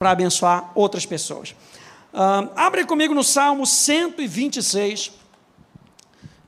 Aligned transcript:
para 0.00 0.12
abençoar 0.12 0.72
outras 0.74 1.04
pessoas. 1.04 1.50
Uh, 2.10 2.48
abre 2.56 2.86
comigo 2.86 3.12
no 3.12 3.22
Salmo 3.22 3.66
126. 3.66 5.12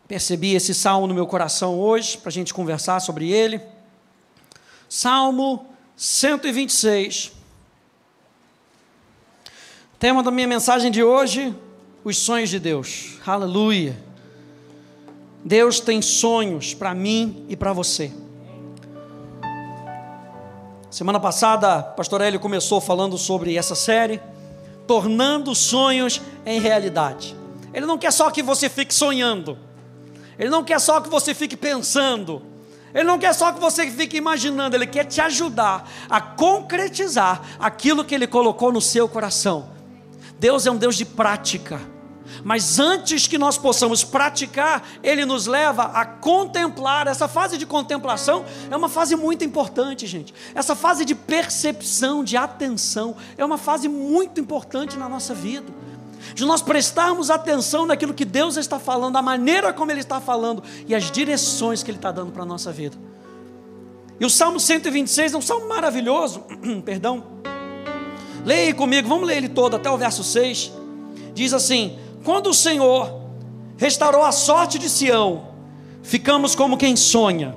Percebi 0.09 0.55
esse 0.55 0.73
salmo 0.73 1.07
no 1.07 1.13
meu 1.13 1.27
coração 1.27 1.79
hoje, 1.79 2.17
para 2.17 2.31
a 2.31 2.33
gente 2.33 2.55
conversar 2.55 2.99
sobre 3.01 3.31
ele. 3.31 3.61
Salmo 4.89 5.67
126. 5.95 7.31
Tema 9.99 10.23
da 10.23 10.31
minha 10.31 10.49
mensagem 10.49 10.91
de 10.91 11.05
hoje: 11.05 11.55
os 12.03 12.17
sonhos 12.17 12.49
de 12.49 12.59
Deus. 12.59 13.19
Aleluia. 13.27 14.03
Deus 15.45 15.79
tem 15.79 16.01
sonhos 16.01 16.73
para 16.73 16.95
mim 16.95 17.45
e 17.51 17.55
para 17.55 17.75
você. 17.75 18.11
Semana 20.93 21.19
passada, 21.19 21.83
pastor 21.83 22.21
Hélio 22.21 22.39
começou 22.39 22.79
falando 22.79 23.17
sobre 23.17 23.57
essa 23.57 23.75
série, 23.75 24.21
tornando 24.87 25.55
sonhos 25.55 26.21
em 26.45 26.61
realidade. 26.61 27.35
Ele 27.73 27.87
não 27.87 27.97
quer 27.97 28.13
só 28.13 28.31
que 28.31 28.43
você 28.43 28.69
fique 28.69 28.93
sonhando. 28.93 29.57
Ele 30.39 30.51
não 30.51 30.63
quer 30.63 30.79
só 30.79 31.01
que 31.01 31.09
você 31.09 31.33
fique 31.33 31.57
pensando. 31.57 32.43
Ele 32.93 33.05
não 33.05 33.19
quer 33.19 33.33
só 33.33 33.53
que 33.53 33.59
você 33.59 33.91
fique 33.91 34.19
imaginando, 34.19 34.77
ele 34.77 34.87
quer 34.87 35.07
te 35.07 35.19
ajudar 35.23 35.91
a 36.11 36.21
concretizar 36.21 37.41
aquilo 37.59 38.05
que 38.05 38.15
ele 38.15 38.27
colocou 38.27 38.71
no 38.71 38.83
seu 38.83 39.09
coração. 39.09 39.71
Deus 40.39 40.67
é 40.67 40.71
um 40.71 40.77
Deus 40.77 40.95
de 40.95 41.07
prática. 41.07 41.81
Mas 42.45 42.79
antes 42.79 43.27
que 43.27 43.39
nós 43.39 43.59
possamos 43.59 44.05
praticar, 44.05 44.83
Ele 45.03 45.25
nos 45.25 45.47
leva 45.47 45.85
a 45.85 46.05
contemplar. 46.05 47.07
Essa 47.07 47.29
fase 47.29 47.59
de 47.59 47.67
contemplação 47.67 48.45
é 48.71 48.77
uma 48.77 48.89
fase 48.89 49.17
muito 49.17 49.45
importante, 49.45 50.07
gente. 50.07 50.35
Essa 50.55 50.75
fase 50.75 51.05
de 51.05 51.15
percepção, 51.15 52.25
de 52.25 52.37
atenção, 52.37 53.17
é 53.37 53.45
uma 53.45 53.59
fase 53.59 53.89
muito 53.89 54.41
importante 54.41 54.97
na 54.97 55.09
nossa 55.09 55.35
vida. 55.35 55.73
De 56.35 56.45
nós 56.45 56.63
prestarmos 56.63 57.31
atenção 57.31 57.85
naquilo 57.85 58.15
que 58.15 58.25
Deus 58.25 58.57
está 58.57 58.79
falando, 58.79 59.17
a 59.17 59.23
maneira 59.23 59.73
como 59.73 59.91
Ele 59.91 60.01
está 60.01 60.21
falando 60.21 60.63
e 60.87 60.95
as 60.95 61.11
direções 61.11 61.83
que 61.83 61.91
Ele 61.91 61.99
está 61.99 62.13
dando 62.13 62.33
para 62.33 62.43
a 62.43 62.47
nossa 62.47 62.71
vida. 62.71 62.97
E 64.21 64.25
o 64.25 64.31
Salmo 64.31 64.61
126 64.61 65.35
é 65.35 65.37
um 65.37 65.43
salmo 65.43 65.69
maravilhoso, 65.69 66.45
perdão. 66.85 67.25
Leia 68.45 68.75
comigo, 68.75 69.09
vamos 69.09 69.27
ler 69.27 69.39
ele 69.39 69.49
todo 69.49 69.77
até 69.77 69.91
o 69.91 69.97
verso 69.97 70.23
6. 70.23 70.73
Diz 71.35 71.53
assim: 71.53 71.99
quando 72.25 72.51
o 72.51 72.55
Senhor 72.55 73.21
restaurou 73.77 74.23
a 74.23 74.33
sorte 74.33 74.79
de 74.79 74.89
Sião, 74.89 75.49
ficamos 76.03 76.55
como 76.55 76.77
quem 76.77 76.95
sonha. 76.97 77.57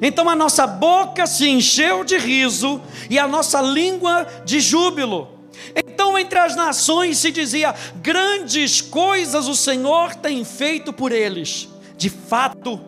Então 0.00 0.28
a 0.28 0.34
nossa 0.34 0.66
boca 0.66 1.26
se 1.26 1.48
encheu 1.48 2.04
de 2.04 2.18
riso 2.18 2.80
e 3.08 3.18
a 3.18 3.26
nossa 3.26 3.60
língua 3.60 4.26
de 4.44 4.60
júbilo. 4.60 5.28
Então 5.74 6.18
entre 6.18 6.38
as 6.38 6.56
nações 6.56 7.18
se 7.18 7.30
dizia: 7.30 7.74
grandes 7.96 8.80
coisas 8.80 9.48
o 9.48 9.54
Senhor 9.54 10.14
tem 10.16 10.44
feito 10.44 10.92
por 10.92 11.12
eles. 11.12 11.68
De 11.96 12.10
fato, 12.10 12.80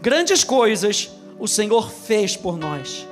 grandes 0.00 0.44
coisas 0.44 1.10
o 1.38 1.48
Senhor 1.48 1.90
fez 1.90 2.36
por 2.36 2.56
nós. 2.56 3.06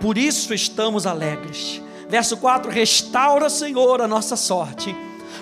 Por 0.00 0.16
isso 0.16 0.54
estamos 0.54 1.06
alegres. 1.06 1.82
Verso 2.08 2.36
4: 2.38 2.70
Restaura, 2.70 3.50
Senhor, 3.50 4.00
a 4.00 4.08
nossa 4.08 4.36
sorte 4.36 4.96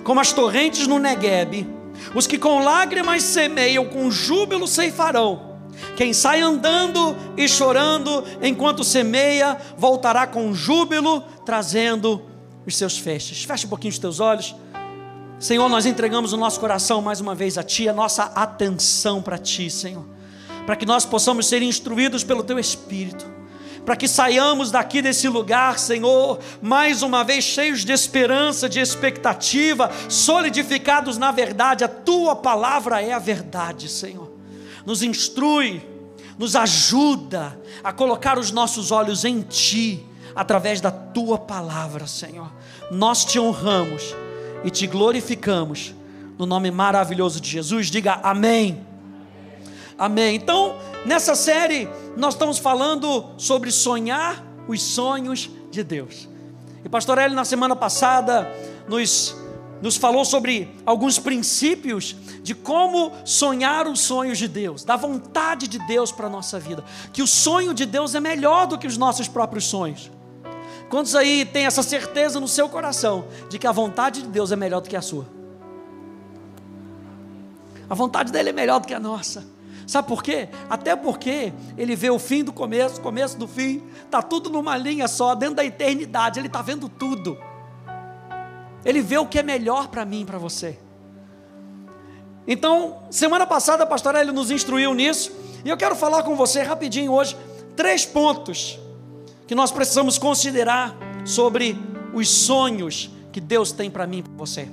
como 0.04 0.20
as 0.20 0.32
torrentes 0.32 0.86
no 0.86 0.98
Neguebe. 0.98 1.66
Os 2.14 2.26
que 2.26 2.38
com 2.38 2.62
lágrimas 2.62 3.22
semeiam, 3.22 3.86
com 3.86 4.10
júbilo 4.10 4.68
ceifarão. 4.68 5.54
Quem 5.96 6.12
sai 6.12 6.40
andando 6.40 7.16
e 7.36 7.48
chorando 7.48 8.24
enquanto 8.42 8.84
semeia, 8.84 9.56
voltará 9.76 10.26
com 10.26 10.54
júbilo, 10.54 11.22
trazendo 11.44 12.22
os 12.66 12.76
seus 12.76 12.98
feixes. 12.98 13.42
Feche 13.42 13.66
um 13.66 13.68
pouquinho 13.68 13.92
os 13.92 13.98
teus 13.98 14.20
olhos. 14.20 14.54
Senhor, 15.38 15.68
nós 15.68 15.86
entregamos 15.86 16.32
o 16.32 16.36
nosso 16.36 16.60
coração 16.60 17.02
mais 17.02 17.20
uma 17.20 17.34
vez 17.34 17.58
a 17.58 17.62
Ti, 17.62 17.88
a 17.88 17.92
nossa 17.92 18.24
atenção 18.24 19.20
para 19.20 19.36
Ti, 19.36 19.68
Senhor, 19.68 20.04
para 20.64 20.76
que 20.76 20.86
nós 20.86 21.04
possamos 21.04 21.46
ser 21.46 21.60
instruídos 21.60 22.22
pelo 22.22 22.42
Teu 22.42 22.58
Espírito 22.58 23.34
para 23.84 23.96
que 23.96 24.08
saiamos 24.08 24.70
daqui 24.70 25.02
desse 25.02 25.28
lugar, 25.28 25.78
Senhor, 25.78 26.38
mais 26.62 27.02
uma 27.02 27.22
vez 27.22 27.44
cheios 27.44 27.84
de 27.84 27.92
esperança, 27.92 28.68
de 28.68 28.80
expectativa, 28.80 29.90
solidificados 30.08 31.18
na 31.18 31.30
verdade. 31.30 31.84
A 31.84 31.88
tua 31.88 32.34
palavra 32.34 33.02
é 33.02 33.12
a 33.12 33.18
verdade, 33.18 33.88
Senhor. 33.88 34.32
Nos 34.86 35.02
instrui, 35.02 35.82
nos 36.38 36.56
ajuda 36.56 37.58
a 37.82 37.92
colocar 37.92 38.38
os 38.38 38.50
nossos 38.50 38.90
olhos 38.90 39.24
em 39.24 39.42
Ti, 39.42 40.04
através 40.34 40.80
da 40.80 40.90
tua 40.90 41.38
palavra, 41.38 42.06
Senhor. 42.06 42.50
Nós 42.90 43.24
te 43.24 43.38
honramos 43.38 44.14
e 44.64 44.70
te 44.70 44.86
glorificamos 44.86 45.94
no 46.38 46.46
nome 46.46 46.70
maravilhoso 46.70 47.40
de 47.40 47.50
Jesus. 47.50 47.90
Diga 47.90 48.20
amém. 48.22 48.93
Amém. 49.98 50.34
Então, 50.34 50.76
nessa 51.04 51.34
série, 51.34 51.88
nós 52.16 52.34
estamos 52.34 52.58
falando 52.58 53.32
sobre 53.36 53.70
sonhar 53.70 54.44
os 54.66 54.82
sonhos 54.82 55.50
de 55.70 55.84
Deus. 55.84 56.28
E 56.84 56.88
pastor 56.88 57.18
Eli, 57.18 57.34
na 57.34 57.44
semana 57.44 57.76
passada, 57.76 58.50
nos, 58.88 59.36
nos 59.80 59.96
falou 59.96 60.24
sobre 60.24 60.68
alguns 60.84 61.18
princípios 61.18 62.16
de 62.42 62.54
como 62.54 63.12
sonhar 63.24 63.86
os 63.86 64.00
sonhos 64.00 64.36
de 64.36 64.48
Deus, 64.48 64.84
da 64.84 64.96
vontade 64.96 65.68
de 65.68 65.78
Deus 65.86 66.10
para 66.10 66.26
a 66.26 66.30
nossa 66.30 66.58
vida. 66.58 66.84
Que 67.12 67.22
o 67.22 67.26
sonho 67.26 67.72
de 67.72 67.86
Deus 67.86 68.14
é 68.14 68.20
melhor 68.20 68.66
do 68.66 68.76
que 68.76 68.86
os 68.86 68.98
nossos 68.98 69.28
próprios 69.28 69.64
sonhos. 69.64 70.10
Quantos 70.90 71.14
aí 71.14 71.44
tem 71.44 71.66
essa 71.66 71.82
certeza 71.82 72.38
no 72.38 72.48
seu 72.48 72.68
coração 72.68 73.26
de 73.48 73.58
que 73.58 73.66
a 73.66 73.72
vontade 73.72 74.22
de 74.22 74.28
Deus 74.28 74.52
é 74.52 74.56
melhor 74.56 74.80
do 74.80 74.88
que 74.88 74.96
a 74.96 75.02
sua? 75.02 75.26
A 77.88 77.94
vontade 77.94 78.32
dele 78.32 78.50
é 78.50 78.52
melhor 78.52 78.80
do 78.80 78.86
que 78.86 78.94
a 78.94 79.00
nossa. 79.00 79.53
Sabe 79.86 80.08
por 80.08 80.22
quê? 80.22 80.48
Até 80.68 80.96
porque 80.96 81.52
ele 81.76 81.94
vê 81.94 82.10
o 82.10 82.18
fim 82.18 82.42
do 82.42 82.52
começo, 82.52 83.00
começo 83.00 83.38
do 83.38 83.46
fim, 83.46 83.82
está 84.04 84.22
tudo 84.22 84.50
numa 84.50 84.76
linha 84.76 85.06
só, 85.06 85.34
dentro 85.34 85.56
da 85.56 85.64
eternidade, 85.64 86.38
ele 86.38 86.46
está 86.46 86.62
vendo 86.62 86.88
tudo. 86.88 87.38
Ele 88.84 89.02
vê 89.02 89.18
o 89.18 89.26
que 89.26 89.38
é 89.38 89.42
melhor 89.42 89.88
para 89.88 90.04
mim 90.04 90.24
para 90.24 90.38
você. 90.38 90.78
Então, 92.46 93.02
semana 93.10 93.46
passada 93.46 93.84
a 93.84 93.86
pastora 93.86 94.20
ele 94.20 94.32
nos 94.32 94.50
instruiu 94.50 94.94
nisso, 94.94 95.32
e 95.64 95.68
eu 95.68 95.76
quero 95.76 95.96
falar 95.96 96.22
com 96.22 96.36
você 96.36 96.62
rapidinho 96.62 97.12
hoje 97.12 97.36
três 97.74 98.04
pontos 98.04 98.78
que 99.46 99.54
nós 99.54 99.70
precisamos 99.70 100.18
considerar 100.18 100.94
sobre 101.24 101.78
os 102.12 102.28
sonhos 102.28 103.10
que 103.32 103.40
Deus 103.40 103.72
tem 103.72 103.90
para 103.90 104.06
mim 104.06 104.22
para 104.22 104.32
você. 104.34 104.68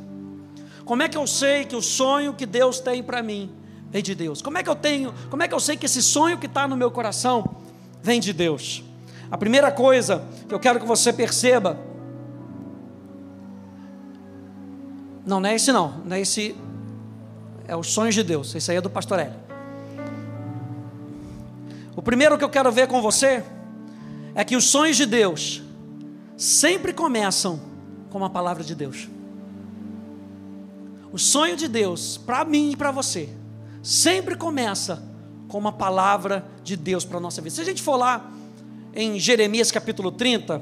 Como 0.85 1.01
é 1.01 1.09
que 1.09 1.17
eu 1.17 1.25
sei 1.25 1.65
que 1.65 1.75
o 1.75 1.81
sonho 1.81 2.33
que 2.33 2.45
Deus 2.45 2.79
tem 2.79 3.01
para 3.01 3.23
mim 3.23 3.49
vem 3.91 4.01
de 4.01 4.15
Deus. 4.15 4.41
Como 4.41 4.57
é 4.57 4.63
que 4.63 4.69
eu 4.69 4.75
tenho, 4.75 5.13
como 5.29 5.43
é 5.43 5.47
que 5.47 5.53
eu 5.53 5.59
sei 5.59 5.75
que 5.75 5.85
esse 5.85 6.01
sonho 6.01 6.37
que 6.37 6.45
está 6.45 6.67
no 6.67 6.77
meu 6.77 6.89
coração 6.89 7.57
vem 8.01 8.19
de 8.19 8.31
Deus? 8.31 8.83
A 9.29 9.37
primeira 9.37 9.71
coisa 9.71 10.23
que 10.47 10.53
eu 10.53 10.59
quero 10.59 10.79
que 10.79 10.85
você 10.85 11.11
perceba, 11.11 11.77
não, 15.25 15.39
não 15.39 15.49
é 15.49 15.55
esse 15.55 15.71
não, 15.71 15.97
não 16.05 16.15
é 16.15 16.21
esse, 16.21 16.55
é 17.67 17.75
os 17.75 17.87
sonhos 17.87 18.15
de 18.15 18.23
Deus, 18.23 18.55
esse 18.55 18.71
aí 18.71 18.77
é 18.77 18.81
do 18.81 18.89
pastor 18.89 19.19
Hélio. 19.19 19.39
O 21.95 22.01
primeiro 22.01 22.37
que 22.37 22.43
eu 22.43 22.49
quero 22.49 22.71
ver 22.71 22.87
com 22.87 23.01
você 23.01 23.43
é 24.33 24.43
que 24.45 24.55
os 24.55 24.65
sonhos 24.65 24.95
de 24.95 25.05
Deus 25.05 25.61
sempre 26.37 26.93
começam 26.93 27.59
com 28.09 28.23
a 28.23 28.29
palavra 28.29 28.63
de 28.63 28.73
Deus. 28.73 29.09
O 31.11 31.19
sonho 31.19 31.57
de 31.57 31.67
Deus, 31.67 32.17
para 32.17 32.45
mim 32.45 32.71
e 32.71 32.75
para 32.77 32.89
você, 32.89 33.29
sempre 33.81 34.35
começa 34.35 35.03
com 35.47 35.57
uma 35.57 35.71
palavra 35.71 36.45
de 36.63 36.75
Deus 36.75 37.03
para 37.03 37.17
a 37.17 37.21
nossa 37.21 37.41
vida. 37.41 37.55
Se 37.55 37.61
a 37.61 37.65
gente 37.65 37.81
for 37.81 37.97
lá 37.97 38.31
em 38.93 39.19
Jeremias 39.19 39.71
capítulo 39.71 40.11
30, 40.11 40.61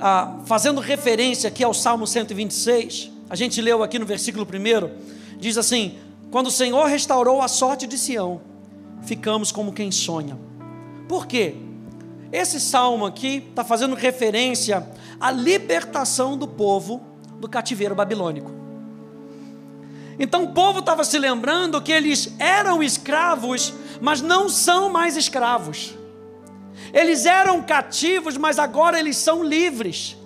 ah, 0.00 0.38
fazendo 0.46 0.80
referência 0.80 1.48
aqui 1.48 1.62
ao 1.62 1.74
Salmo 1.74 2.06
126, 2.06 3.10
a 3.28 3.36
gente 3.36 3.60
leu 3.60 3.82
aqui 3.82 3.98
no 3.98 4.06
versículo 4.06 4.46
1, 4.46 5.38
diz 5.38 5.56
assim: 5.56 5.98
Quando 6.30 6.48
o 6.48 6.50
Senhor 6.50 6.86
restaurou 6.86 7.40
a 7.40 7.48
sorte 7.48 7.86
de 7.86 7.98
Sião, 7.98 8.40
ficamos 9.02 9.52
como 9.52 9.72
quem 9.72 9.90
sonha. 9.90 10.38
Por 11.08 11.26
quê? 11.26 11.54
Esse 12.32 12.58
salmo 12.58 13.06
aqui 13.06 13.46
está 13.48 13.62
fazendo 13.62 13.94
referência 13.94 14.86
à 15.20 15.30
libertação 15.30 16.36
do 16.36 16.48
povo 16.48 17.00
do 17.38 17.48
cativeiro 17.48 17.94
babilônico. 17.94 18.53
Então 20.18 20.44
o 20.44 20.52
povo 20.52 20.78
estava 20.78 21.04
se 21.04 21.18
lembrando 21.18 21.80
que 21.82 21.92
eles 21.92 22.32
eram 22.38 22.82
escravos, 22.82 23.72
mas 24.00 24.20
não 24.20 24.48
são 24.48 24.88
mais 24.88 25.16
escravos. 25.16 25.94
Eles 26.92 27.26
eram 27.26 27.62
cativos, 27.62 28.36
mas 28.36 28.58
agora 28.58 28.98
eles 28.98 29.16
são 29.16 29.42
livres. 29.42 30.16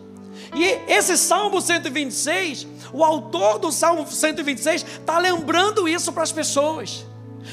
E 0.55 0.65
esse 0.91 1.17
Salmo 1.17 1.61
126, 1.61 2.67
o 2.93 3.05
autor 3.05 3.59
do 3.59 3.71
Salmo 3.71 4.07
126 4.07 4.85
está 5.01 5.19
lembrando 5.19 5.89
isso 5.89 6.13
para 6.13 6.23
as 6.23 6.33
pessoas. 6.33 7.07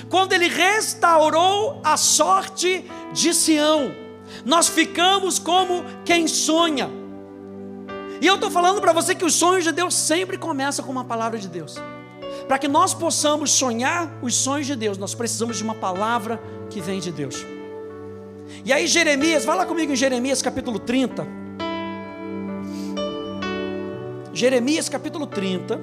Quando 0.10 0.34
ele 0.34 0.48
restaurou 0.48 1.82
a 1.84 1.96
sorte 1.98 2.86
de 3.14 3.34
Sião, 3.34 3.94
nós 4.44 4.68
ficamos 4.68 5.40
como 5.40 5.84
quem 6.04 6.28
sonha. 6.28 6.90
E 8.22 8.28
eu 8.28 8.36
estou 8.36 8.50
falando 8.50 8.82
para 8.82 8.94
você 8.94 9.14
que 9.14 9.26
os 9.26 9.36
sonhos 9.36 9.64
de 9.64 9.72
Deus 9.72 9.94
sempre 9.94 10.38
começam 10.38 10.84
com 10.84 10.92
uma 10.92 11.06
palavra 11.06 11.38
de 11.38 11.48
Deus. 11.48 11.76
Para 12.48 12.60
que 12.60 12.68
nós 12.68 12.94
possamos 12.94 13.52
sonhar 13.52 14.20
os 14.22 14.36
sonhos 14.36 14.68
de 14.68 14.76
Deus, 14.76 14.98
nós 14.98 15.16
precisamos 15.16 15.58
de 15.58 15.64
uma 15.64 15.76
palavra 15.76 16.40
que 16.70 16.80
vem 16.80 17.00
de 17.00 17.12
Deus. 17.12 17.44
E 18.64 18.72
aí, 18.72 18.86
Jeremias, 18.86 19.44
vai 19.46 19.58
lá 19.58 19.66
comigo 19.66 19.92
em 19.92 19.96
Jeremias 19.96 20.42
capítulo 20.42 20.78
30. 20.78 21.26
Jeremias 24.34 24.90
capítulo 24.90 25.26
30. 25.26 25.80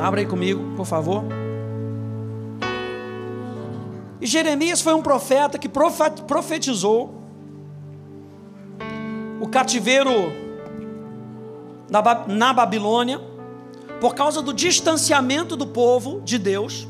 Abra 0.00 0.20
aí 0.20 0.26
comigo, 0.26 0.74
por 0.76 0.86
favor. 0.86 1.22
E 4.20 4.26
Jeremias 4.26 4.80
foi 4.80 4.94
um 4.94 5.02
profeta 5.02 5.58
que 5.58 5.68
profetizou 5.68 7.22
o 9.40 9.46
cativeiro 9.46 10.32
na 12.26 12.52
Babilônia, 12.52 13.20
por 14.04 14.14
causa 14.14 14.42
do 14.42 14.52
distanciamento 14.52 15.56
do 15.56 15.66
povo 15.66 16.20
de 16.20 16.36
Deus. 16.36 16.86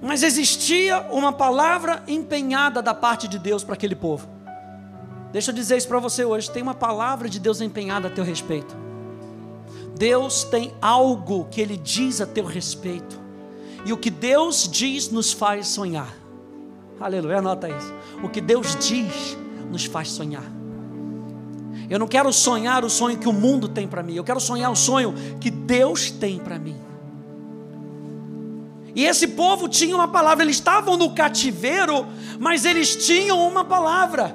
Mas 0.00 0.22
existia 0.22 1.02
uma 1.10 1.30
palavra 1.30 2.02
empenhada 2.08 2.80
da 2.80 2.94
parte 2.94 3.28
de 3.28 3.38
Deus 3.38 3.62
para 3.62 3.74
aquele 3.74 3.94
povo. 3.94 4.26
Deixa 5.32 5.50
eu 5.50 5.54
dizer 5.54 5.76
isso 5.76 5.86
para 5.86 5.98
você 5.98 6.24
hoje: 6.24 6.50
tem 6.50 6.62
uma 6.62 6.72
palavra 6.72 7.28
de 7.28 7.38
Deus 7.38 7.60
empenhada 7.60 8.08
a 8.08 8.10
teu 8.10 8.24
respeito. 8.24 8.74
Deus 9.94 10.42
tem 10.44 10.72
algo 10.80 11.46
que 11.50 11.60
Ele 11.60 11.76
diz 11.76 12.22
a 12.22 12.26
teu 12.26 12.46
respeito. 12.46 13.20
E 13.84 13.92
o 13.92 13.98
que 13.98 14.08
Deus 14.08 14.66
diz 14.66 15.10
nos 15.10 15.34
faz 15.34 15.68
sonhar. 15.68 16.08
Aleluia, 16.98 17.40
anota 17.40 17.68
isso. 17.68 17.92
O 18.22 18.30
que 18.30 18.40
Deus 18.40 18.74
diz 18.76 19.36
nos 19.70 19.84
faz 19.84 20.10
sonhar. 20.10 20.55
Eu 21.88 21.98
não 21.98 22.08
quero 22.08 22.32
sonhar 22.32 22.84
o 22.84 22.90
sonho 22.90 23.18
que 23.18 23.28
o 23.28 23.32
mundo 23.32 23.68
tem 23.68 23.86
para 23.86 24.02
mim, 24.02 24.14
eu 24.14 24.24
quero 24.24 24.40
sonhar 24.40 24.70
o 24.70 24.76
sonho 24.76 25.14
que 25.40 25.50
Deus 25.50 26.10
tem 26.10 26.38
para 26.38 26.58
mim. 26.58 26.76
E 28.94 29.04
esse 29.04 29.28
povo 29.28 29.68
tinha 29.68 29.94
uma 29.94 30.08
palavra, 30.08 30.42
eles 30.42 30.56
estavam 30.56 30.96
no 30.96 31.10
cativeiro, 31.14 32.06
mas 32.40 32.64
eles 32.64 33.06
tinham 33.06 33.46
uma 33.46 33.62
palavra. 33.62 34.34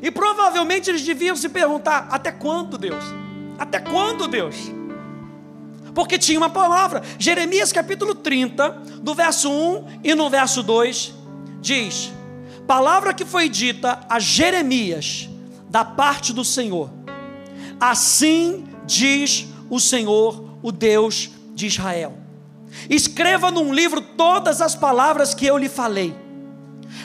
E 0.00 0.10
provavelmente 0.10 0.88
eles 0.88 1.02
deviam 1.02 1.34
se 1.34 1.48
perguntar: 1.48 2.06
até 2.10 2.30
quando, 2.30 2.78
Deus? 2.78 3.04
Até 3.58 3.80
quando, 3.80 4.28
Deus? 4.28 4.54
Porque 5.92 6.18
tinha 6.18 6.38
uma 6.38 6.50
palavra. 6.50 7.02
Jeremias 7.18 7.72
capítulo 7.72 8.14
30, 8.14 8.70
do 9.02 9.12
verso 9.14 9.50
1 9.50 10.00
e 10.04 10.14
no 10.14 10.30
verso 10.30 10.62
2, 10.62 11.12
diz: 11.60 12.12
Palavra 12.66 13.12
que 13.12 13.24
foi 13.24 13.48
dita 13.48 14.00
a 14.08 14.20
Jeremias 14.20 15.28
da 15.76 15.84
parte 15.84 16.32
do 16.32 16.42
Senhor. 16.42 16.88
Assim 17.78 18.66
diz 18.86 19.46
o 19.68 19.78
Senhor, 19.78 20.56
o 20.62 20.72
Deus 20.72 21.28
de 21.54 21.66
Israel. 21.66 22.16
Escreva 22.88 23.50
num 23.50 23.74
livro 23.74 24.00
todas 24.00 24.62
as 24.62 24.74
palavras 24.74 25.34
que 25.34 25.44
eu 25.44 25.58
lhe 25.58 25.68
falei. 25.68 26.16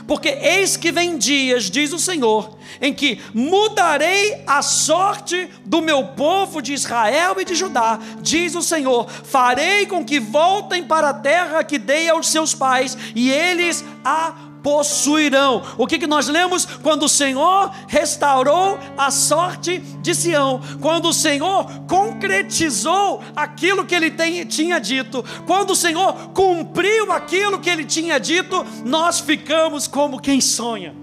Porque 0.07 0.29
eis 0.29 0.77
que 0.77 0.89
vem 0.89 1.18
dias, 1.18 1.69
diz 1.69 1.91
o 1.91 2.00
Senhor, 2.00 2.57
em 2.79 2.94
que 2.94 3.19
mudarei 3.33 4.41
a 4.47 4.62
sorte 4.62 5.50
do 5.65 5.81
meu 5.81 6.06
povo 6.06 6.62
de 6.62 6.73
Israel 6.73 7.41
e 7.41 7.44
de 7.44 7.56
Judá, 7.56 8.00
diz 8.21 8.56
o 8.56 8.62
Senhor. 8.62 9.09
Farei 9.09 9.85
com 9.85 10.06
que 10.06 10.18
voltem 10.18 10.85
para 10.85 11.09
a 11.09 11.13
terra 11.13 11.62
que 11.62 11.77
dei 11.77 12.09
aos 12.09 12.29
seus 12.29 12.56
pais, 12.56 12.97
e 13.13 13.29
eles 13.29 13.83
a 14.06 14.33
possuirão. 14.63 15.63
O 15.78 15.88
que, 15.88 16.00
que 16.00 16.08
nós 16.08 16.28
lemos? 16.28 16.66
Quando 16.66 17.04
o 17.04 17.10
Senhor 17.10 17.72
restaurou 17.88 18.78
a 18.98 19.12
sorte 19.12 19.80
de 19.80 20.13
Sião, 20.16 20.62
quando 20.81 21.10
o 21.10 21.13
Senhor 21.13 21.66
concretizou 21.88 23.24
aquilo 23.36 23.86
que 23.86 23.96
ele 23.96 24.12
tem, 24.12 24.46
tinha 24.46 24.80
dito, 24.80 25.24
quando 25.46 25.72
o 25.72 25.75
Senhor 25.75 26.13
cumpriu 26.30 27.12
aquilo 27.12 27.60
que 27.60 27.69
ele 27.69 27.86
tinha 27.86 28.19
dito, 28.19 28.66
nós 28.86 29.19
ficamos 29.19 29.88
como 29.88 30.19
quem 30.19 30.40
sonha. 30.40 30.96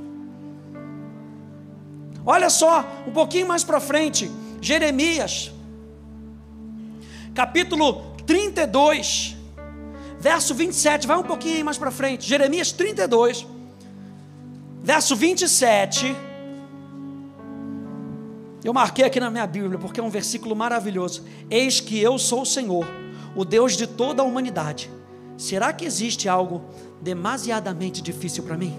Olha 2.24 2.50
só, 2.50 2.84
um 3.06 3.10
pouquinho 3.10 3.48
mais 3.48 3.64
para 3.64 3.80
frente, 3.80 4.30
Jeremias, 4.60 5.50
capítulo 7.34 8.14
32 8.26 9.37
verso 10.20 10.54
27, 10.54 11.06
vai 11.06 11.16
um 11.16 11.22
pouquinho 11.22 11.64
mais 11.64 11.78
para 11.78 11.90
frente, 11.90 12.28
Jeremias 12.28 12.72
32, 12.72 13.46
verso 14.82 15.14
27. 15.14 16.14
Eu 18.64 18.74
marquei 18.74 19.04
aqui 19.04 19.20
na 19.20 19.30
minha 19.30 19.46
Bíblia 19.46 19.78
porque 19.78 20.00
é 20.00 20.02
um 20.02 20.10
versículo 20.10 20.54
maravilhoso. 20.56 21.24
Eis 21.48 21.80
que 21.80 22.00
eu 22.00 22.18
sou 22.18 22.42
o 22.42 22.46
Senhor, 22.46 22.86
o 23.36 23.44
Deus 23.44 23.76
de 23.76 23.86
toda 23.86 24.22
a 24.22 24.24
humanidade. 24.24 24.90
Será 25.36 25.72
que 25.72 25.84
existe 25.84 26.28
algo 26.28 26.64
demasiadamente 27.00 28.02
difícil 28.02 28.42
para 28.42 28.56
mim? 28.56 28.76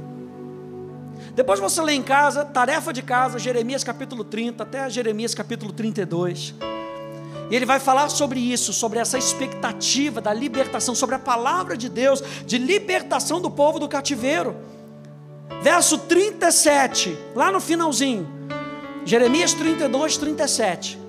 Depois 1.34 1.60
você 1.60 1.82
lê 1.82 1.94
em 1.94 2.04
casa, 2.04 2.44
tarefa 2.44 2.92
de 2.92 3.02
casa, 3.02 3.40
Jeremias 3.40 3.84
capítulo 3.84 4.26
30 4.26 4.64
até 4.64 4.90
Jeremias 4.90 5.34
capítulo 5.34 5.72
32. 5.72 6.54
E 7.50 7.56
ele 7.56 7.66
vai 7.66 7.80
falar 7.80 8.10
sobre 8.10 8.40
isso, 8.40 8.72
sobre 8.72 9.00
essa 9.00 9.18
expectativa 9.18 10.22
da 10.22 10.34
libertação, 10.34 10.94
sobre 10.94 11.16
a 11.16 11.20
palavra 11.20 11.76
de 11.76 11.90
Deus, 11.90 12.24
de 12.46 12.58
libertação 12.58 13.42
do 13.42 13.50
povo 13.50 13.80
do 13.80 13.88
cativeiro. 13.88 14.56
Verso 15.62 15.98
37, 15.98 17.18
lá 17.36 17.52
no 17.52 17.60
finalzinho, 17.60 18.28
Jeremias 19.04 19.54
32, 19.54 20.18
37. 20.18 21.00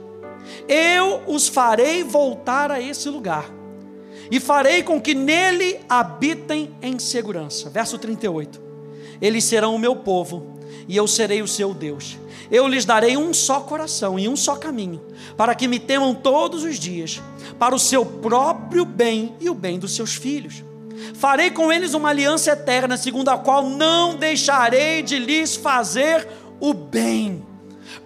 Eu 0.66 1.22
os 1.26 1.46
farei 1.46 2.02
voltar 2.02 2.70
a 2.70 2.80
esse 2.80 3.08
lugar, 3.08 3.44
e 4.30 4.38
farei 4.38 4.82
com 4.82 5.00
que 5.00 5.14
nele 5.14 5.78
habitem 5.88 6.74
em 6.80 6.98
segurança. 6.98 7.68
Verso 7.68 7.98
38. 7.98 8.60
Eles 9.20 9.44
serão 9.44 9.74
o 9.74 9.78
meu 9.78 9.96
povo, 9.96 10.59
e 10.90 10.96
eu 10.96 11.06
serei 11.06 11.40
o 11.40 11.48
seu 11.48 11.72
Deus 11.72 12.18
eu 12.50 12.66
lhes 12.66 12.84
darei 12.84 13.16
um 13.16 13.32
só 13.32 13.60
coração 13.60 14.18
e 14.18 14.28
um 14.28 14.34
só 14.34 14.56
caminho, 14.56 15.00
para 15.36 15.54
que 15.54 15.68
me 15.68 15.78
temam 15.78 16.14
todos 16.14 16.64
os 16.64 16.78
dias, 16.78 17.22
para 17.58 17.74
o 17.74 17.78
seu 17.78 18.04
próprio 18.04 18.84
bem 18.84 19.34
e 19.40 19.48
o 19.48 19.54
bem 19.54 19.78
dos 19.78 19.94
seus 19.94 20.16
filhos. 20.16 20.64
Farei 21.14 21.50
com 21.50 21.72
eles 21.72 21.94
uma 21.94 22.08
aliança 22.08 22.50
eterna, 22.50 22.96
segundo 22.96 23.28
a 23.28 23.38
qual 23.38 23.68
não 23.68 24.16
deixarei 24.16 25.02
de 25.02 25.18
lhes 25.18 25.54
fazer 25.54 26.26
o 26.58 26.74
bem. 26.74 27.46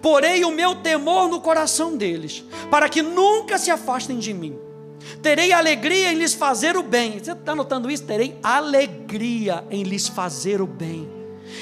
Porei 0.01 0.45
o 0.45 0.51
meu 0.51 0.75
temor 0.75 1.27
no 1.27 1.41
coração 1.41 1.97
deles, 1.97 2.43
para 2.69 2.87
que 2.87 3.01
nunca 3.01 3.57
se 3.57 3.71
afastem 3.71 4.19
de 4.19 4.33
mim. 4.33 4.57
Terei 5.21 5.51
alegria 5.51 6.13
em 6.13 6.15
lhes 6.15 6.33
fazer 6.33 6.77
o 6.77 6.83
bem. 6.83 7.19
Você 7.19 7.31
está 7.31 7.55
notando 7.55 7.89
isso? 7.89 8.03
Terei 8.03 8.37
alegria 8.43 9.63
em 9.71 9.83
lhes 9.83 10.07
fazer 10.07 10.61
o 10.61 10.67
bem 10.67 11.14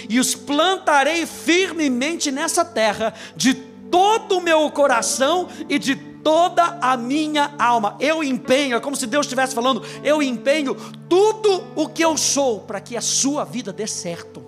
e 0.10 0.20
os 0.20 0.36
plantarei 0.36 1.26
firmemente 1.26 2.32
nessa 2.32 2.64
terra, 2.64 3.14
de 3.36 3.54
todo 3.54 4.38
o 4.38 4.42
meu 4.42 4.70
coração 4.72 5.48
e 5.70 5.78
de 5.78 5.96
toda 5.96 6.80
a 6.82 6.98
minha 6.98 7.54
alma. 7.60 7.96
Eu 8.00 8.24
empenho, 8.24 8.76
é 8.76 8.80
como 8.80 8.96
se 8.96 9.06
Deus 9.06 9.26
estivesse 9.26 9.54
falando, 9.54 9.84
eu 10.04 10.24
empenho 10.24 10.76
tudo 11.10 11.64
o 11.76 11.88
que 11.88 12.04
eu 12.04 12.18
sou 12.18 12.62
para 12.62 12.80
que 12.80 12.98
a 12.98 13.02
sua 13.02 13.44
vida 13.44 13.72
dê 13.72 13.86
certo. 13.86 14.44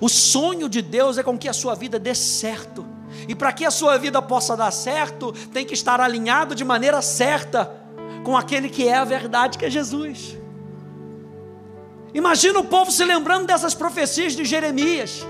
O 0.00 0.08
sonho 0.08 0.68
de 0.68 0.80
Deus 0.80 1.18
é 1.18 1.22
com 1.22 1.36
que 1.36 1.48
a 1.48 1.52
sua 1.52 1.74
vida 1.74 1.98
dê 1.98 2.14
certo. 2.14 2.86
E 3.26 3.34
para 3.34 3.52
que 3.52 3.64
a 3.64 3.70
sua 3.70 3.98
vida 3.98 4.20
possa 4.22 4.56
dar 4.56 4.70
certo, 4.70 5.32
tem 5.52 5.64
que 5.64 5.74
estar 5.74 6.00
alinhado 6.00 6.54
de 6.54 6.64
maneira 6.64 7.02
certa 7.02 7.70
com 8.24 8.36
aquele 8.36 8.68
que 8.68 8.86
é 8.86 8.96
a 8.96 9.04
verdade, 9.04 9.58
que 9.58 9.64
é 9.64 9.70
Jesus. 9.70 10.36
Imagina 12.14 12.58
o 12.58 12.64
povo 12.64 12.90
se 12.90 13.04
lembrando 13.04 13.46
dessas 13.46 13.74
profecias 13.74 14.34
de 14.34 14.44
Jeremias. 14.44 15.26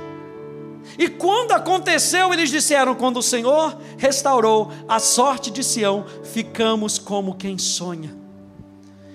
E 0.96 1.08
quando 1.08 1.52
aconteceu, 1.52 2.32
eles 2.32 2.50
disseram: 2.50 2.94
quando 2.94 3.18
o 3.18 3.22
Senhor 3.22 3.76
restaurou 3.96 4.70
a 4.88 4.98
sorte 4.98 5.50
de 5.50 5.62
Sião, 5.64 6.04
ficamos 6.24 6.98
como 6.98 7.34
quem 7.34 7.58
sonha. 7.58 8.16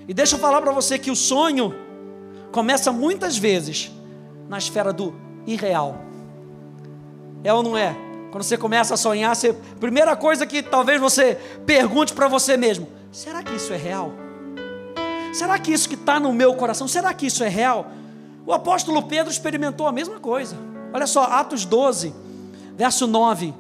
E 0.08 0.14
deixa 0.14 0.36
eu 0.36 0.40
falar 0.40 0.62
para 0.62 0.72
você 0.72 1.00
que 1.00 1.10
o 1.10 1.16
sonho 1.16 1.74
começa 2.52 2.92
muitas 2.92 3.38
vezes 3.38 3.92
na 4.50 4.58
esfera 4.58 4.92
do 4.92 5.16
irreal. 5.48 5.98
É 7.44 7.54
ou 7.54 7.64
não 7.64 7.78
é? 7.78 7.96
Quando 8.32 8.44
você 8.44 8.58
começa 8.58 8.96
a 8.96 8.98
sonhar, 8.98 9.36
você, 9.36 9.54
primeira 9.80 10.16
coisa 10.16 10.46
que 10.46 10.62
talvez 10.62 11.00
você 11.00 11.38
pergunte 11.66 12.14
para 12.14 12.28
você 12.28 12.58
mesmo: 12.58 12.88
será 13.12 13.42
que 13.42 13.56
isso 13.56 13.74
é 13.74 13.78
real? 13.78 14.23
Será 15.34 15.58
que 15.58 15.74
isso 15.74 15.90
que 15.90 15.96
está 15.96 16.20
no 16.20 16.32
meu 16.32 16.54
coração, 16.54 16.88
será 16.88 17.12
que 17.14 17.26
isso 17.26 17.44
é 17.44 17.50
real? 17.50 17.88
O 18.46 18.54
apóstolo 18.54 19.02
Pedro 19.02 19.32
experimentou 19.32 19.88
a 19.88 19.92
mesma 19.92 20.20
coisa. 20.20 20.56
Olha 20.94 21.08
só, 21.08 21.24
Atos 21.24 21.66
12, 21.66 22.14
verso 22.78 23.08
9. 23.08 23.54